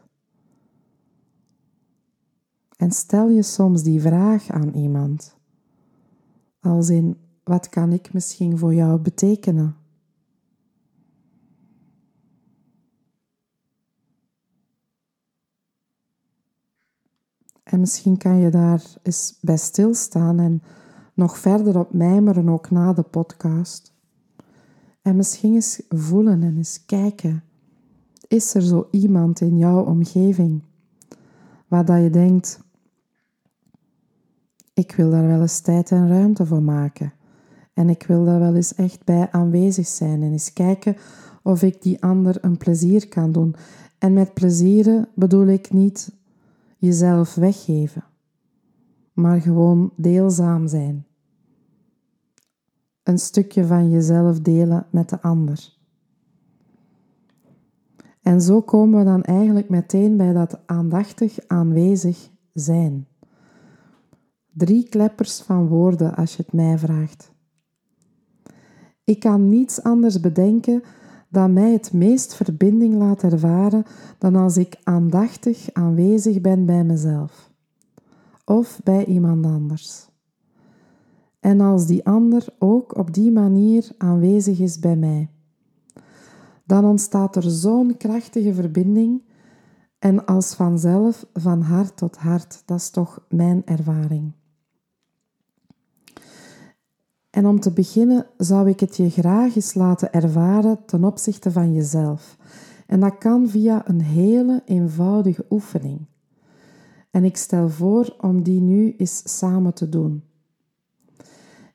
En 2.77 2.91
stel 2.91 3.29
je 3.29 3.43
soms 3.43 3.83
die 3.83 4.01
vraag 4.01 4.51
aan 4.51 4.69
iemand, 4.69 5.37
als 6.61 6.89
in 6.89 7.17
wat 7.45 7.69
kan 7.69 7.93
ik 7.93 8.13
misschien 8.13 8.59
voor 8.59 8.75
jou 8.75 9.01
betekenen? 9.01 9.77
En 17.63 17.81
misschien 17.81 18.17
kan 18.17 18.37
je 18.37 18.51
daar 18.51 18.83
eens 19.03 19.39
bij 19.41 19.57
stilstaan 19.57 20.39
en 20.39 20.63
nog 21.15 21.39
verder 21.39 21.79
op 21.79 21.93
mijmeren, 21.93 22.49
ook 22.49 22.71
na 22.71 22.93
de 22.93 23.03
podcast. 23.03 23.92
En 25.03 25.17
misschien 25.17 25.55
eens 25.55 25.83
voelen 25.89 26.43
en 26.43 26.57
eens 26.57 26.85
kijken. 26.87 27.43
Is 28.29 28.55
er 28.55 28.63
zo 28.63 28.89
iemand 28.91 29.41
in 29.41 29.59
jouw 29.59 29.85
omgeving 29.85 30.63
waar 31.69 31.85
dat 31.85 32.03
je 32.03 32.11
denkt, 32.11 32.61
ik 34.75 34.95
wil 34.95 35.11
daar 35.11 35.27
wel 35.27 35.41
eens 35.41 35.61
tijd 35.61 35.91
en 35.91 36.09
ruimte 36.09 36.47
voor 36.47 36.63
maken. 36.63 37.13
En 37.75 37.89
ik 37.89 38.03
wil 38.03 38.25
daar 38.25 38.39
wel 38.39 38.55
eens 38.55 38.75
echt 38.75 39.05
bij 39.05 39.31
aanwezig 39.31 39.87
zijn 39.87 40.23
en 40.23 40.33
eens 40.33 40.53
kijken 40.53 40.97
of 41.43 41.63
ik 41.63 41.83
die 41.83 42.03
ander 42.03 42.39
een 42.41 42.57
plezier 42.57 43.09
kan 43.09 43.33
doen. 43.33 43.55
En 43.99 44.13
met 44.13 44.35
plezieren 44.35 45.09
bedoel 45.15 45.47
ik 45.47 45.73
niet 45.73 46.13
jezelf 46.79 47.35
weggeven, 47.35 48.05
maar 49.13 49.41
gewoon 49.41 49.93
deelzaam 49.97 50.69
zijn. 50.69 51.07
Een 53.03 53.19
stukje 53.19 53.67
van 53.67 53.91
jezelf 53.91 54.41
delen 54.41 54.87
met 54.91 55.09
de 55.09 55.23
ander. 55.23 55.73
En 58.23 58.41
zo 58.41 58.61
komen 58.61 58.99
we 58.99 59.05
dan 59.05 59.23
eigenlijk 59.23 59.69
meteen 59.69 60.17
bij 60.17 60.33
dat 60.33 60.61
aandachtig 60.67 61.39
aanwezig 61.47 62.31
zijn. 62.53 63.07
Drie 64.53 64.89
kleppers 64.89 65.41
van 65.41 65.69
woorden 65.69 66.15
als 66.15 66.37
je 66.37 66.43
het 66.43 66.53
mij 66.53 66.79
vraagt. 66.79 67.33
Ik 69.05 69.21
kan 69.21 69.49
niets 69.49 69.83
anders 69.83 70.21
bedenken 70.21 70.83
dat 71.29 71.51
mij 71.51 71.73
het 71.73 71.93
meest 71.93 72.35
verbinding 72.35 72.95
laat 72.95 73.23
ervaren 73.23 73.85
dan 74.19 74.37
als 74.37 74.57
ik 74.57 74.81
aandachtig 74.83 75.73
aanwezig 75.73 76.41
ben 76.41 76.67
bij 76.67 76.85
mezelf 76.85 77.51
of 78.45 78.81
bij 78.85 79.05
iemand 79.05 79.47
anders. 79.47 80.12
En 81.43 81.61
als 81.61 81.87
die 81.87 82.07
ander 82.07 82.47
ook 82.59 82.99
op 82.99 83.15
die 83.15 83.31
manier 83.31 83.89
aanwezig 83.99 84.59
is 84.59 84.79
bij 84.79 84.97
mij, 84.97 85.29
dan 86.65 86.85
ontstaat 86.85 87.37
er 87.37 87.51
zo'n 87.51 87.97
krachtige 87.97 88.55
verbinding 88.55 89.23
en 89.99 90.27
als 90.27 90.55
vanzelf 90.55 91.27
van 91.33 91.61
hart 91.61 91.97
tot 91.97 92.17
hart. 92.17 92.63
Dat 92.67 92.79
is 92.79 92.91
toch 92.91 93.27
mijn 93.29 93.63
ervaring. 93.65 94.33
En 97.31 97.47
om 97.47 97.61
te 97.61 97.73
beginnen 97.73 98.27
zou 98.37 98.69
ik 98.69 98.81
het 98.81 98.97
je 98.97 99.11
graag 99.11 99.57
eens 99.57 99.75
laten 99.75 100.13
ervaren 100.13 100.85
ten 100.87 101.05
opzichte 101.05 101.51
van 101.51 101.75
jezelf. 101.75 102.37
En 102.87 103.01
dat 103.01 103.19
kan 103.19 103.49
via 103.49 103.89
een 103.89 104.01
hele 104.01 104.63
eenvoudige 104.65 105.45
oefening. 105.51 106.07
En 107.11 107.25
ik 107.25 107.37
stel 107.37 107.69
voor 107.69 108.17
om 108.21 108.43
die 108.43 108.61
nu 108.61 108.95
eens 108.97 109.39
samen 109.39 109.75
te 109.75 109.89
doen. 109.89 110.23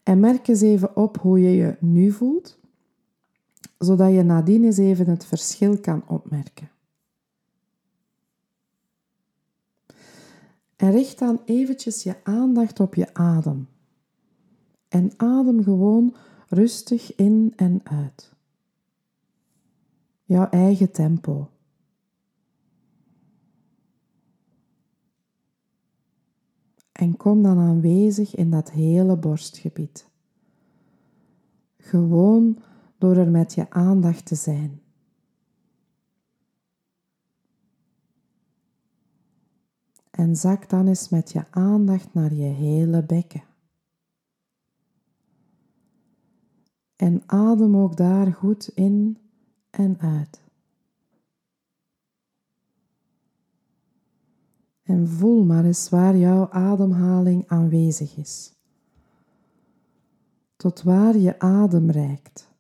En 0.08 0.20
merk 0.20 0.48
eens 0.48 0.62
even 0.62 0.96
op 0.96 1.18
hoe 1.18 1.42
je 1.42 1.50
je 1.50 1.76
nu 1.80 2.12
voelt, 2.12 2.60
zodat 3.78 4.14
je 4.14 4.24
nadien 4.24 4.64
eens 4.64 4.78
even 4.78 5.10
het 5.10 5.26
verschil 5.26 5.80
kan 5.80 6.08
opmerken. 6.08 6.70
En 10.76 10.92
richt 10.92 11.20
dan 11.20 11.42
eventjes 11.46 12.04
je 12.04 12.16
aandacht 12.24 12.80
op 12.80 12.96
je 12.96 13.14
adem. 13.14 13.68
En 14.88 15.12
adem 15.18 15.64
gewoon 15.64 16.16
rustig 16.48 17.16
in 17.16 17.54
en 17.56 17.82
uit. 17.84 18.34
Jouw 20.24 20.50
eigen 20.50 20.92
tempo. 20.92 21.50
En 26.98 27.18
kom 27.18 27.44
dan 27.44 27.58
aanwezig 27.58 28.36
in 28.36 28.52
dat 28.52 28.72
hele 28.72 29.18
borstgebied. 29.18 30.10
Gewoon 31.78 32.60
door 32.98 33.18
er 33.18 33.30
met 33.30 33.54
je 33.54 33.70
aandacht 33.70 34.26
te 34.26 34.36
zijn. 34.36 34.82
En 40.10 40.36
zak 40.36 40.70
dan 40.70 40.88
eens 40.88 41.10
met 41.10 41.32
je 41.32 41.44
aandacht 41.50 42.14
naar 42.14 42.34
je 42.34 42.50
hele 42.50 43.04
bekken. 43.04 43.44
En 46.96 47.24
adem 47.26 47.78
ook 47.78 47.98
daar 47.98 48.34
goed 48.34 48.68
in 48.68 49.18
en 49.70 50.00
uit. 50.00 50.47
En 54.88 55.08
voel 55.08 55.44
maar 55.44 55.66
eens 55.66 55.90
waar 55.90 56.18
jouw 56.18 56.50
ademhaling 56.50 57.48
aanwezig 57.48 58.18
is. 58.18 58.54
Tot 60.56 60.82
waar 60.82 61.18
je 61.18 61.40
adem 61.40 61.92
reikt. 61.92 62.52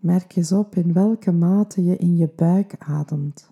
Merk 0.00 0.36
eens 0.36 0.52
op 0.52 0.74
in 0.74 0.92
welke 0.92 1.32
mate 1.32 1.84
je 1.84 1.96
in 1.96 2.16
je 2.16 2.28
buik 2.28 2.76
ademt, 2.78 3.50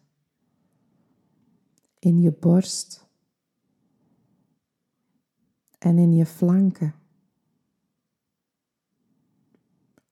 in 1.99 2.21
je 2.21 2.33
borst 2.33 3.07
en 5.79 5.99
in 5.99 6.15
je 6.15 6.27
flanken. 6.27 6.95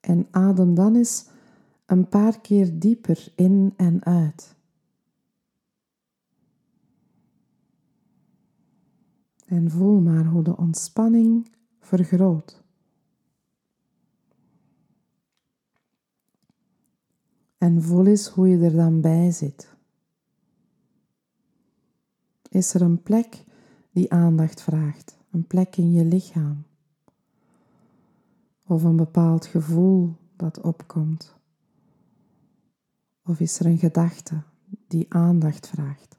En 0.00 0.28
adem 0.30 0.74
dan 0.74 0.94
eens 0.94 1.29
een 1.90 2.08
paar 2.08 2.40
keer 2.40 2.78
dieper 2.78 3.32
in 3.34 3.74
en 3.76 4.04
uit. 4.04 4.56
En 9.46 9.70
voel 9.70 10.00
maar 10.00 10.24
hoe 10.24 10.42
de 10.42 10.56
ontspanning 10.56 11.50
vergroot. 11.80 12.62
En 17.58 17.82
voel 17.82 18.06
eens 18.06 18.28
hoe 18.28 18.48
je 18.48 18.64
er 18.64 18.76
dan 18.76 19.00
bij 19.00 19.30
zit. 19.30 19.74
Is 22.48 22.74
er 22.74 22.82
een 22.82 23.02
plek 23.02 23.44
die 23.90 24.12
aandacht 24.12 24.62
vraagt? 24.62 25.18
een 25.30 25.46
plek 25.46 25.76
in 25.76 25.92
je 25.92 26.04
lichaam 26.04 26.64
of 28.66 28.82
een 28.82 28.96
bepaald 28.96 29.46
gevoel 29.46 30.14
dat 30.36 30.60
opkomt? 30.60 31.39
Of 33.30 33.40
is 33.40 33.60
er 33.60 33.66
een 33.66 33.78
gedachte 33.78 34.42
die 34.88 35.06
aandacht 35.08 35.68
vraagt? 35.68 36.18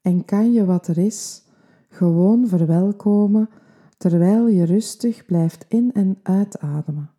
En 0.00 0.24
kan 0.24 0.52
je 0.52 0.64
wat 0.64 0.88
er 0.88 0.98
is 0.98 1.42
gewoon 1.88 2.48
verwelkomen 2.48 3.48
terwijl 3.96 4.48
je 4.48 4.64
rustig 4.64 5.24
blijft 5.24 5.64
in- 5.68 5.92
en 5.92 6.18
uitademen? 6.22 7.10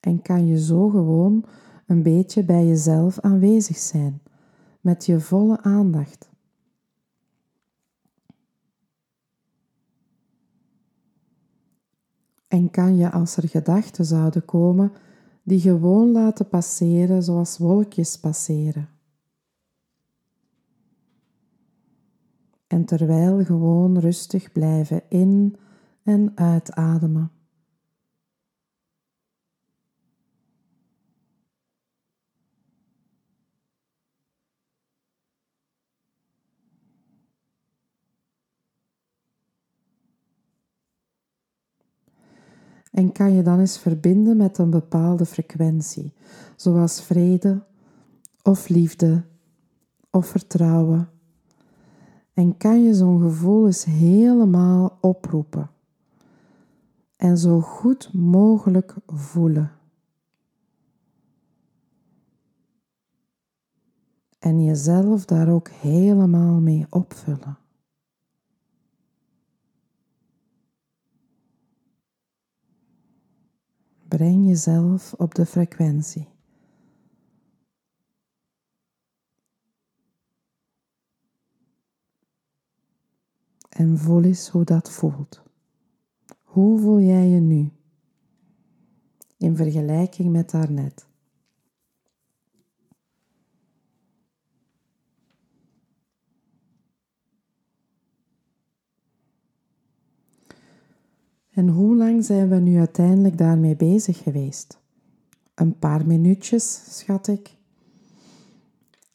En 0.00 0.22
kan 0.22 0.46
je 0.46 0.60
zo 0.60 0.88
gewoon 0.88 1.44
een 1.86 2.02
beetje 2.02 2.44
bij 2.44 2.66
jezelf 2.66 3.20
aanwezig 3.20 3.76
zijn? 3.76 4.22
met 4.80 5.06
je 5.06 5.20
volle 5.20 5.62
aandacht. 5.62 6.28
En 12.48 12.70
kan 12.70 12.96
je, 12.96 13.10
als 13.10 13.36
er 13.36 13.48
gedachten 13.48 14.04
zouden 14.04 14.44
komen, 14.44 14.92
die 15.42 15.60
gewoon 15.60 16.12
laten 16.12 16.48
passeren 16.48 17.22
zoals 17.22 17.58
wolkjes 17.58 18.18
passeren. 18.18 18.88
En 22.66 22.84
terwijl 22.84 23.44
gewoon 23.44 23.98
rustig 23.98 24.52
blijven 24.52 25.02
in- 25.08 25.56
en 26.02 26.32
uitademen. 26.34 27.30
En 42.92 43.12
kan 43.12 43.32
je 43.32 43.42
dan 43.42 43.60
eens 43.60 43.78
verbinden 43.78 44.36
met 44.36 44.58
een 44.58 44.70
bepaalde 44.70 45.26
frequentie, 45.26 46.12
zoals 46.56 47.02
vrede 47.02 47.62
of 48.42 48.68
liefde 48.68 49.24
of 50.10 50.26
vertrouwen. 50.26 51.08
En 52.32 52.56
kan 52.56 52.84
je 52.84 52.94
zo'n 52.94 53.20
gevoel 53.20 53.66
eens 53.66 53.84
helemaal 53.84 54.98
oproepen 55.00 55.70
en 57.18 57.38
zo 57.38 57.60
goed 57.60 58.12
mogelijk 58.12 58.94
voelen. 59.06 59.70
En 64.38 64.64
jezelf 64.64 65.24
daar 65.24 65.48
ook 65.48 65.68
helemaal 65.68 66.60
mee 66.60 66.86
opvullen. 66.90 67.58
Breng 74.08 74.46
jezelf 74.46 75.14
op 75.14 75.34
de 75.34 75.46
frequentie. 75.46 76.28
En 83.68 83.98
voel 83.98 84.22
eens 84.22 84.48
hoe 84.48 84.64
dat 84.64 84.90
voelt. 84.90 85.42
Hoe 86.42 86.78
voel 86.78 87.00
jij 87.00 87.26
je 87.28 87.40
nu 87.40 87.72
in 89.36 89.56
vergelijking 89.56 90.32
met 90.32 90.50
daarnet? 90.50 91.07
En 101.58 101.68
hoe 101.68 101.96
lang 101.96 102.24
zijn 102.24 102.48
we 102.48 102.56
nu 102.56 102.78
uiteindelijk 102.78 103.38
daarmee 103.38 103.76
bezig 103.76 104.18
geweest? 104.18 104.80
Een 105.54 105.78
paar 105.78 106.06
minuutjes, 106.06 106.96
schat 106.98 107.28
ik. 107.28 107.56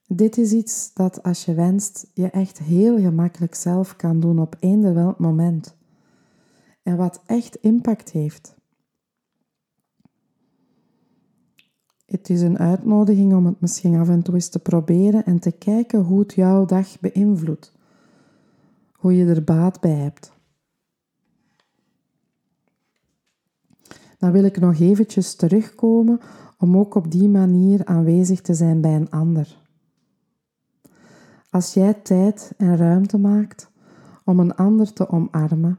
Dit 0.08 0.38
is 0.38 0.52
iets 0.52 0.94
dat 0.94 1.24
als 1.24 1.46
je 1.46 1.54
wenst, 1.54 2.08
je 2.14 2.30
echt 2.30 2.60
heel 2.60 3.00
gemakkelijk 3.00 3.56
zelf 3.56 3.96
kan 3.96 4.20
doen 4.20 4.40
op 4.40 4.56
eender 4.60 4.94
welk 4.94 5.20
moment. 5.20 5.76
En 6.82 6.98
wat 6.98 7.22
echt 7.26 7.56
impact 7.56 8.12
heeft. 8.12 8.56
Het 12.06 12.30
is 12.30 12.42
een 12.42 12.60
uitnodiging 12.60 13.34
om 13.34 13.46
het 13.46 13.62
misschien 13.62 13.96
af 13.96 14.10
en 14.10 14.24
toe 14.24 14.34
eens 14.34 14.50
te 14.50 14.60
proberen 14.60 15.26
en 15.26 15.40
te 15.40 15.52
kijken 15.52 16.04
hoe 16.04 16.20
het 16.20 16.34
jouw 16.34 16.66
dag 16.66 17.00
beïnvloedt. 17.00 17.74
Hoe 18.92 19.16
je 19.16 19.26
er 19.26 19.44
baat 19.44 19.80
bij 19.80 19.96
hebt. 19.96 20.34
Dan 24.24 24.32
wil 24.32 24.44
ik 24.44 24.60
nog 24.60 24.80
eventjes 24.80 25.36
terugkomen 25.36 26.20
om 26.58 26.78
ook 26.78 26.96
op 26.96 27.12
die 27.12 27.30
manier 27.30 27.86
aanwezig 27.86 28.42
te 28.42 28.54
zijn 28.54 28.82
bij 28.82 28.96
een 28.96 29.10
ander. 29.10 29.58
Als 31.50 31.74
jij 31.74 31.94
tijd 31.94 32.54
en 32.58 32.78
ruimte 32.78 33.18
maakt 33.18 33.72
om 34.26 34.40
een 34.40 34.56
ander 34.56 34.94
te 34.94 35.10
omarmen, 35.10 35.78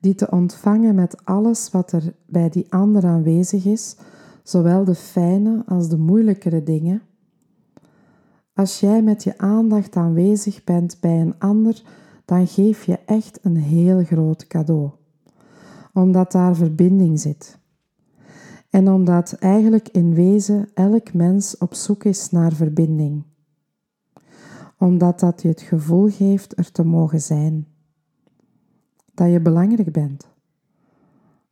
die 0.00 0.14
te 0.14 0.30
ontvangen 0.30 0.94
met 0.94 1.24
alles 1.24 1.70
wat 1.70 1.92
er 1.92 2.14
bij 2.26 2.48
die 2.48 2.72
ander 2.72 3.04
aanwezig 3.04 3.64
is, 3.64 3.96
zowel 4.42 4.84
de 4.84 4.94
fijne 4.94 5.62
als 5.66 5.88
de 5.88 5.98
moeilijkere 5.98 6.62
dingen. 6.62 7.02
Als 8.54 8.80
jij 8.80 9.02
met 9.02 9.24
je 9.24 9.38
aandacht 9.38 9.96
aanwezig 9.96 10.64
bent 10.64 10.96
bij 11.00 11.20
een 11.20 11.38
ander, 11.38 11.82
dan 12.24 12.46
geef 12.46 12.84
je 12.84 12.98
echt 13.06 13.38
een 13.42 13.56
heel 13.56 14.04
groot 14.04 14.46
cadeau 14.46 14.90
omdat 15.92 16.32
daar 16.32 16.54
verbinding 16.54 17.20
zit. 17.20 17.58
En 18.70 18.88
omdat 18.88 19.32
eigenlijk 19.32 19.88
in 19.88 20.14
wezen 20.14 20.68
elk 20.74 21.12
mens 21.12 21.58
op 21.58 21.74
zoek 21.74 22.04
is 22.04 22.30
naar 22.30 22.52
verbinding. 22.52 23.24
Omdat 24.78 25.20
dat 25.20 25.42
je 25.42 25.48
het 25.48 25.60
gevoel 25.60 26.08
geeft 26.08 26.58
er 26.58 26.72
te 26.72 26.84
mogen 26.84 27.20
zijn. 27.20 27.66
Dat 29.14 29.30
je 29.30 29.40
belangrijk 29.40 29.92
bent. 29.92 30.28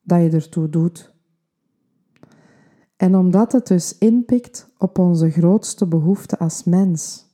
Dat 0.03 0.21
je 0.23 0.31
ertoe 0.31 0.69
doet. 0.69 1.13
En 2.97 3.17
omdat 3.17 3.53
het 3.53 3.67
dus 3.67 3.99
inpikt 3.99 4.71
op 4.79 4.99
onze 4.99 5.31
grootste 5.31 5.87
behoefte 5.87 6.39
als 6.39 6.65
mens, 6.65 7.27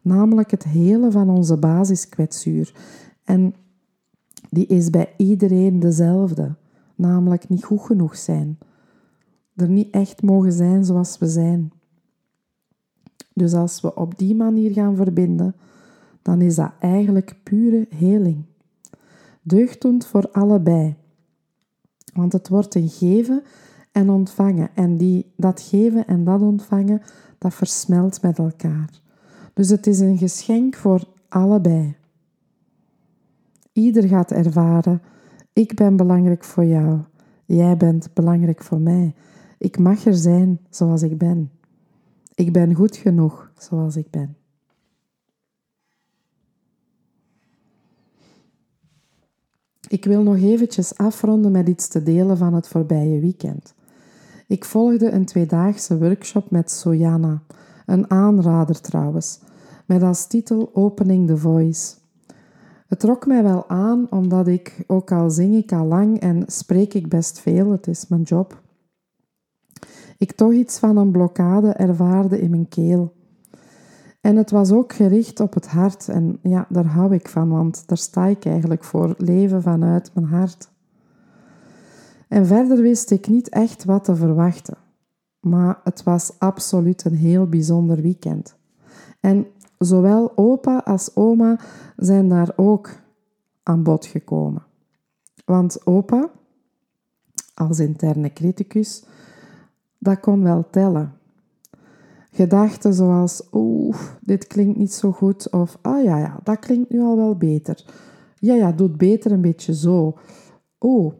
namelijk 0.00 0.50
het 0.50 0.64
hele 0.64 1.10
van 1.10 1.30
onze 1.30 1.56
basiskwetsuur. 1.56 2.74
En 3.24 3.54
die 4.52 4.66
is 4.66 4.90
bij 4.90 5.12
iedereen 5.16 5.80
dezelfde, 5.80 6.54
namelijk 6.94 7.48
niet 7.48 7.64
goed 7.64 7.80
genoeg 7.80 8.16
zijn. 8.16 8.58
Er 9.56 9.68
niet 9.68 9.90
echt 9.90 10.22
mogen 10.22 10.52
zijn 10.52 10.84
zoals 10.84 11.18
we 11.18 11.28
zijn. 11.28 11.72
Dus 13.34 13.54
als 13.54 13.80
we 13.80 13.94
op 13.94 14.18
die 14.18 14.34
manier 14.34 14.72
gaan 14.72 14.96
verbinden, 14.96 15.54
dan 16.22 16.40
is 16.40 16.54
dat 16.54 16.72
eigenlijk 16.80 17.36
pure 17.42 17.86
heling. 17.90 18.44
Deugdend 19.42 20.06
voor 20.06 20.28
allebei. 20.30 20.96
Want 22.14 22.32
het 22.32 22.48
wordt 22.48 22.74
een 22.74 22.88
geven 22.88 23.42
en 23.92 24.10
ontvangen. 24.10 24.70
En 24.74 24.96
die, 24.96 25.32
dat 25.36 25.60
geven 25.60 26.06
en 26.06 26.24
dat 26.24 26.40
ontvangen, 26.40 27.02
dat 27.38 27.54
versmelt 27.54 28.22
met 28.22 28.38
elkaar. 28.38 29.00
Dus 29.54 29.68
het 29.68 29.86
is 29.86 30.00
een 30.00 30.18
geschenk 30.18 30.74
voor 30.74 31.04
allebei. 31.28 31.96
Ieder 33.72 34.08
gaat 34.08 34.30
ervaren: 34.30 35.02
ik 35.52 35.74
ben 35.74 35.96
belangrijk 35.96 36.44
voor 36.44 36.64
jou. 36.64 37.00
Jij 37.44 37.76
bent 37.76 38.14
belangrijk 38.14 38.62
voor 38.62 38.80
mij. 38.80 39.14
Ik 39.58 39.78
mag 39.78 40.04
er 40.04 40.14
zijn 40.14 40.60
zoals 40.70 41.02
ik 41.02 41.18
ben. 41.18 41.50
Ik 42.34 42.52
ben 42.52 42.74
goed 42.74 42.96
genoeg 42.96 43.52
zoals 43.58 43.96
ik 43.96 44.10
ben. 44.10 44.36
Ik 49.88 50.04
wil 50.04 50.22
nog 50.22 50.36
eventjes 50.36 50.96
afronden 50.96 51.52
met 51.52 51.68
iets 51.68 51.88
te 51.88 52.02
delen 52.02 52.36
van 52.36 52.54
het 52.54 52.68
voorbije 52.68 53.20
weekend. 53.20 53.74
Ik 54.46 54.64
volgde 54.64 55.10
een 55.10 55.24
tweedaagse 55.24 55.98
workshop 55.98 56.50
met 56.50 56.70
Sojana, 56.70 57.42
een 57.86 58.10
aanrader 58.10 58.80
trouwens, 58.80 59.40
met 59.86 60.02
als 60.02 60.26
titel 60.26 60.70
Opening 60.72 61.26
the 61.26 61.36
Voice. 61.36 61.94
Het 62.92 63.00
trok 63.00 63.26
mij 63.26 63.42
wel 63.42 63.68
aan, 63.68 64.06
omdat 64.10 64.46
ik, 64.46 64.84
ook 64.86 65.12
al 65.12 65.30
zing 65.30 65.54
ik 65.54 65.72
al 65.72 65.86
lang 65.86 66.20
en 66.20 66.42
spreek 66.46 66.94
ik 66.94 67.08
best 67.08 67.40
veel, 67.40 67.70
het 67.70 67.86
is 67.86 68.08
mijn 68.08 68.22
job, 68.22 68.62
ik 70.18 70.32
toch 70.32 70.52
iets 70.52 70.78
van 70.78 70.96
een 70.96 71.10
blokkade 71.10 71.72
ervaarde 71.72 72.40
in 72.40 72.50
mijn 72.50 72.68
keel. 72.68 73.12
En 74.20 74.36
het 74.36 74.50
was 74.50 74.72
ook 74.72 74.92
gericht 74.92 75.40
op 75.40 75.54
het 75.54 75.66
hart 75.66 76.08
en 76.08 76.38
ja, 76.42 76.66
daar 76.68 76.86
hou 76.86 77.14
ik 77.14 77.28
van, 77.28 77.48
want 77.48 77.88
daar 77.88 77.98
sta 77.98 78.26
ik 78.26 78.44
eigenlijk 78.44 78.84
voor, 78.84 79.14
leven 79.18 79.62
vanuit 79.62 80.10
mijn 80.14 80.26
hart. 80.26 80.70
En 82.28 82.46
verder 82.46 82.82
wist 82.82 83.10
ik 83.10 83.28
niet 83.28 83.48
echt 83.48 83.84
wat 83.84 84.04
te 84.04 84.16
verwachten. 84.16 84.76
Maar 85.40 85.80
het 85.84 86.02
was 86.02 86.32
absoluut 86.38 87.04
een 87.04 87.16
heel 87.16 87.46
bijzonder 87.46 88.02
weekend. 88.02 88.56
En 89.20 89.46
Zowel 89.84 90.32
opa 90.36 90.78
als 90.78 91.16
oma 91.16 91.58
zijn 91.96 92.28
daar 92.28 92.52
ook 92.56 92.90
aan 93.62 93.82
bod 93.82 94.06
gekomen. 94.06 94.62
Want 95.44 95.86
opa, 95.86 96.30
als 97.54 97.78
interne 97.78 98.32
criticus, 98.32 99.04
dat 99.98 100.20
kon 100.20 100.42
wel 100.42 100.70
tellen. 100.70 101.12
Gedachten 102.30 102.94
zoals, 102.94 103.48
oeh, 103.52 103.96
dit 104.20 104.46
klinkt 104.46 104.78
niet 104.78 104.92
zo 104.92 105.12
goed, 105.12 105.50
of 105.50 105.78
ah 105.80 106.02
ja, 106.04 106.18
ja, 106.18 106.40
dat 106.42 106.58
klinkt 106.58 106.90
nu 106.90 107.00
al 107.00 107.16
wel 107.16 107.36
beter. 107.36 107.84
Ja, 108.38 108.54
ja, 108.54 108.72
doe 108.72 108.88
het 108.88 108.96
beter 108.96 109.32
een 109.32 109.40
beetje 109.40 109.74
zo. 109.74 110.18
Oh, 110.78 111.12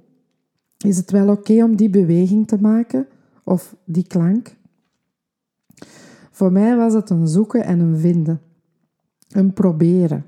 is 0.79 0.97
het 0.97 1.11
wel 1.11 1.29
oké 1.29 1.63
om 1.63 1.77
die 1.77 1.91
beweging 1.91 2.47
te 2.47 2.61
maken? 2.61 3.07
Of 3.45 3.77
die 3.85 4.07
klank? 4.07 4.57
Voor 6.31 6.53
mij 6.53 6.77
was 6.77 6.93
het 6.93 7.11
een 7.11 7.29
zoeken 7.29 7.65
en 7.65 7.81
een 7.81 7.99
vinden. 7.99 8.41
Een 9.33 9.53
proberen. 9.53 10.27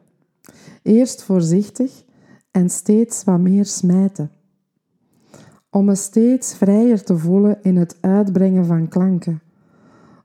Eerst 0.82 1.22
voorzichtig 1.22 2.04
en 2.50 2.70
steeds 2.70 3.24
wat 3.24 3.40
meer 3.40 3.64
smijten. 3.64 4.30
Om 5.70 5.84
me 5.84 5.94
steeds 5.94 6.54
vrijer 6.54 7.04
te 7.04 7.18
voelen 7.18 7.58
in 7.62 7.76
het 7.76 7.98
uitbrengen 8.00 8.66
van 8.66 8.88
klanken. 8.88 9.42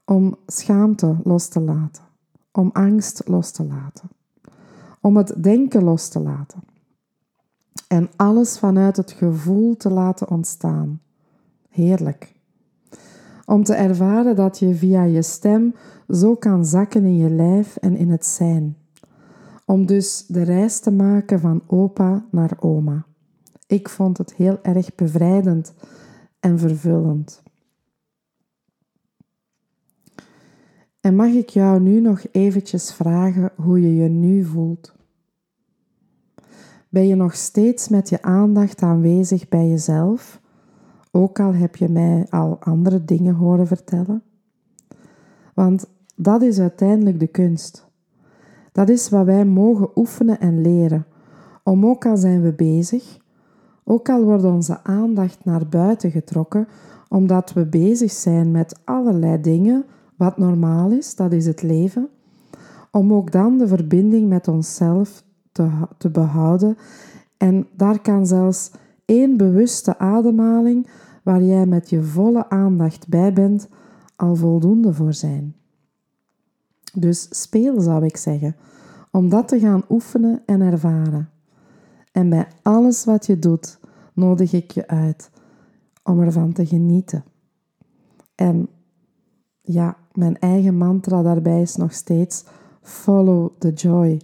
Om 0.06 0.38
schaamte 0.46 1.18
los 1.24 1.48
te 1.48 1.60
laten. 1.60 2.04
Om 2.52 2.70
angst 2.74 3.28
los 3.28 3.52
te 3.52 3.66
laten. 3.66 4.10
om 5.02 5.18
het 5.18 5.34
denken 5.44 5.84
los 5.84 6.10
te 6.10 6.20
laten 6.20 6.64
en 7.90 8.10
alles 8.16 8.60
vanuit 8.60 8.98
het 8.98 9.12
gevoel 9.12 9.78
te 9.78 9.90
laten 9.90 10.30
ontstaan. 10.30 11.02
Heerlijk. 11.70 12.36
Om 13.46 13.64
te 13.64 13.74
ervaren 13.74 14.36
dat 14.36 14.60
je 14.60 14.76
via 14.76 15.04
je 15.04 15.22
stem 15.22 15.76
zo 16.10 16.36
kan 16.36 16.66
zakken 16.66 17.06
in 17.06 17.18
je 17.18 17.30
lijf 17.30 17.76
en 17.76 17.96
in 17.96 18.10
het 18.10 18.26
zijn. 18.26 18.78
Om 19.66 19.86
dus 19.86 20.26
de 20.28 20.42
reis 20.42 20.80
te 20.80 20.92
maken 20.92 21.40
van 21.40 21.62
opa 21.68 22.26
naar 22.32 22.58
oma. 22.60 23.06
Ik 23.68 23.90
vond 23.90 24.18
het 24.18 24.34
heel 24.34 24.60
erg 24.62 24.96
bevrijdend 24.96 25.74
en 26.40 26.60
vervullend. 26.60 27.44
En 31.02 31.16
mag 31.16 31.30
ik 31.30 31.50
jou 31.50 31.80
nu 31.80 32.00
nog 32.00 32.26
eventjes 32.32 32.94
vragen 32.94 33.52
hoe 33.56 33.82
je 33.82 33.96
je 33.96 34.10
nu 34.10 34.44
voelt? 34.44 34.96
Ben 36.90 37.08
je 37.08 37.16
nog 37.16 37.36
steeds 37.36 37.88
met 37.88 38.10
je 38.10 38.22
aandacht 38.22 38.82
aanwezig 38.82 39.50
bij 39.50 39.68
jezelf, 39.68 40.42
ook 41.12 41.40
al 41.40 41.54
heb 41.54 41.76
je 41.76 41.90
mij 41.90 42.26
al 42.30 42.58
andere 42.60 43.06
dingen 43.06 43.36
horen 43.36 43.68
vertellen? 43.68 44.24
Want 45.54 45.88
dat 46.22 46.42
is 46.42 46.60
uiteindelijk 46.60 47.20
de 47.20 47.28
kunst. 47.28 47.88
Dat 48.72 48.90
is 48.90 49.10
wat 49.10 49.26
wij 49.26 49.46
mogen 49.46 49.90
oefenen 49.96 50.40
en 50.40 50.62
leren, 50.62 51.06
om 51.64 51.86
ook 51.86 52.06
al 52.06 52.18
zijn 52.18 52.42
we 52.42 52.54
bezig, 52.54 53.18
ook 53.84 54.10
al 54.10 54.24
wordt 54.24 54.44
onze 54.44 54.84
aandacht 54.84 55.46
naar 55.46 55.68
buiten 55.68 56.12
getrokken, 56.12 56.68
omdat 57.10 57.54
we 57.54 57.66
bezig 57.66 58.12
zijn 58.12 58.52
met 58.52 58.80
allerlei 58.84 59.42
dingen, 59.42 59.86
wat 60.16 60.38
normaal 60.38 60.92
is, 60.92 61.16
dat 61.16 61.32
is 61.32 61.46
het 61.46 61.62
leven, 61.62 62.10
om 62.92 63.14
ook 63.14 63.32
dan 63.32 63.58
de 63.58 63.68
verbinding 63.68 64.30
met 64.30 64.48
onszelf 64.48 65.24
te, 65.52 65.70
te 65.98 66.10
behouden. 66.10 66.78
En 67.38 67.68
daar 67.76 68.02
kan 68.02 68.28
zelfs 68.28 68.72
één 69.06 69.38
bewuste 69.38 69.98
ademhaling, 69.98 70.88
waar 71.24 71.42
jij 71.42 71.66
met 71.66 71.90
je 71.90 72.04
volle 72.04 72.50
aandacht 72.50 73.08
bij 73.08 73.34
bent, 73.34 73.70
al 74.16 74.36
voldoende 74.36 74.94
voor 74.94 75.14
zijn. 75.14 75.58
Dus 76.94 77.28
speel 77.30 77.82
zou 77.82 78.06
ik 78.06 78.18
zeggen, 78.18 78.56
om 79.12 79.30
dat 79.30 79.48
te 79.48 79.60
gaan 79.60 79.84
oefenen 79.90 80.42
en 80.46 80.62
ervaren. 80.62 81.30
En 82.12 82.30
bij 82.30 82.48
alles 82.62 83.06
wat 83.06 83.26
je 83.26 83.40
doet, 83.40 83.80
nodig 84.14 84.54
ik 84.54 84.72
je 84.72 84.88
uit 84.88 85.30
om 86.04 86.22
ervan 86.22 86.54
te 86.54 86.66
genieten. 86.66 87.24
En 88.36 88.70
ja, 89.62 89.98
mijn 90.14 90.40
eigen 90.40 90.78
mantra 90.78 91.22
daarbij 91.22 91.62
is 91.62 91.76
nog 91.76 91.94
steeds 91.94 92.44
follow 92.82 93.50
the 93.60 93.74
joy. 93.74 94.22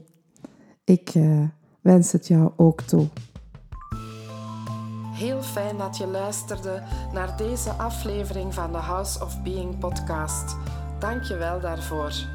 Ik 0.83 1.15
uh, 1.15 1.43
wens 1.81 2.11
het 2.11 2.27
jou 2.27 2.51
ook 2.55 2.81
toe. 2.81 3.07
Heel 5.13 5.41
fijn 5.41 5.77
dat 5.77 5.97
je 5.97 6.07
luisterde 6.07 6.83
naar 7.13 7.37
deze 7.37 7.69
aflevering 7.69 8.53
van 8.53 8.71
de 8.71 8.77
House 8.77 9.23
of 9.23 9.43
Being 9.43 9.77
podcast. 9.77 10.55
Dank 10.99 11.23
je 11.23 11.35
wel 11.35 11.59
daarvoor. 11.59 12.34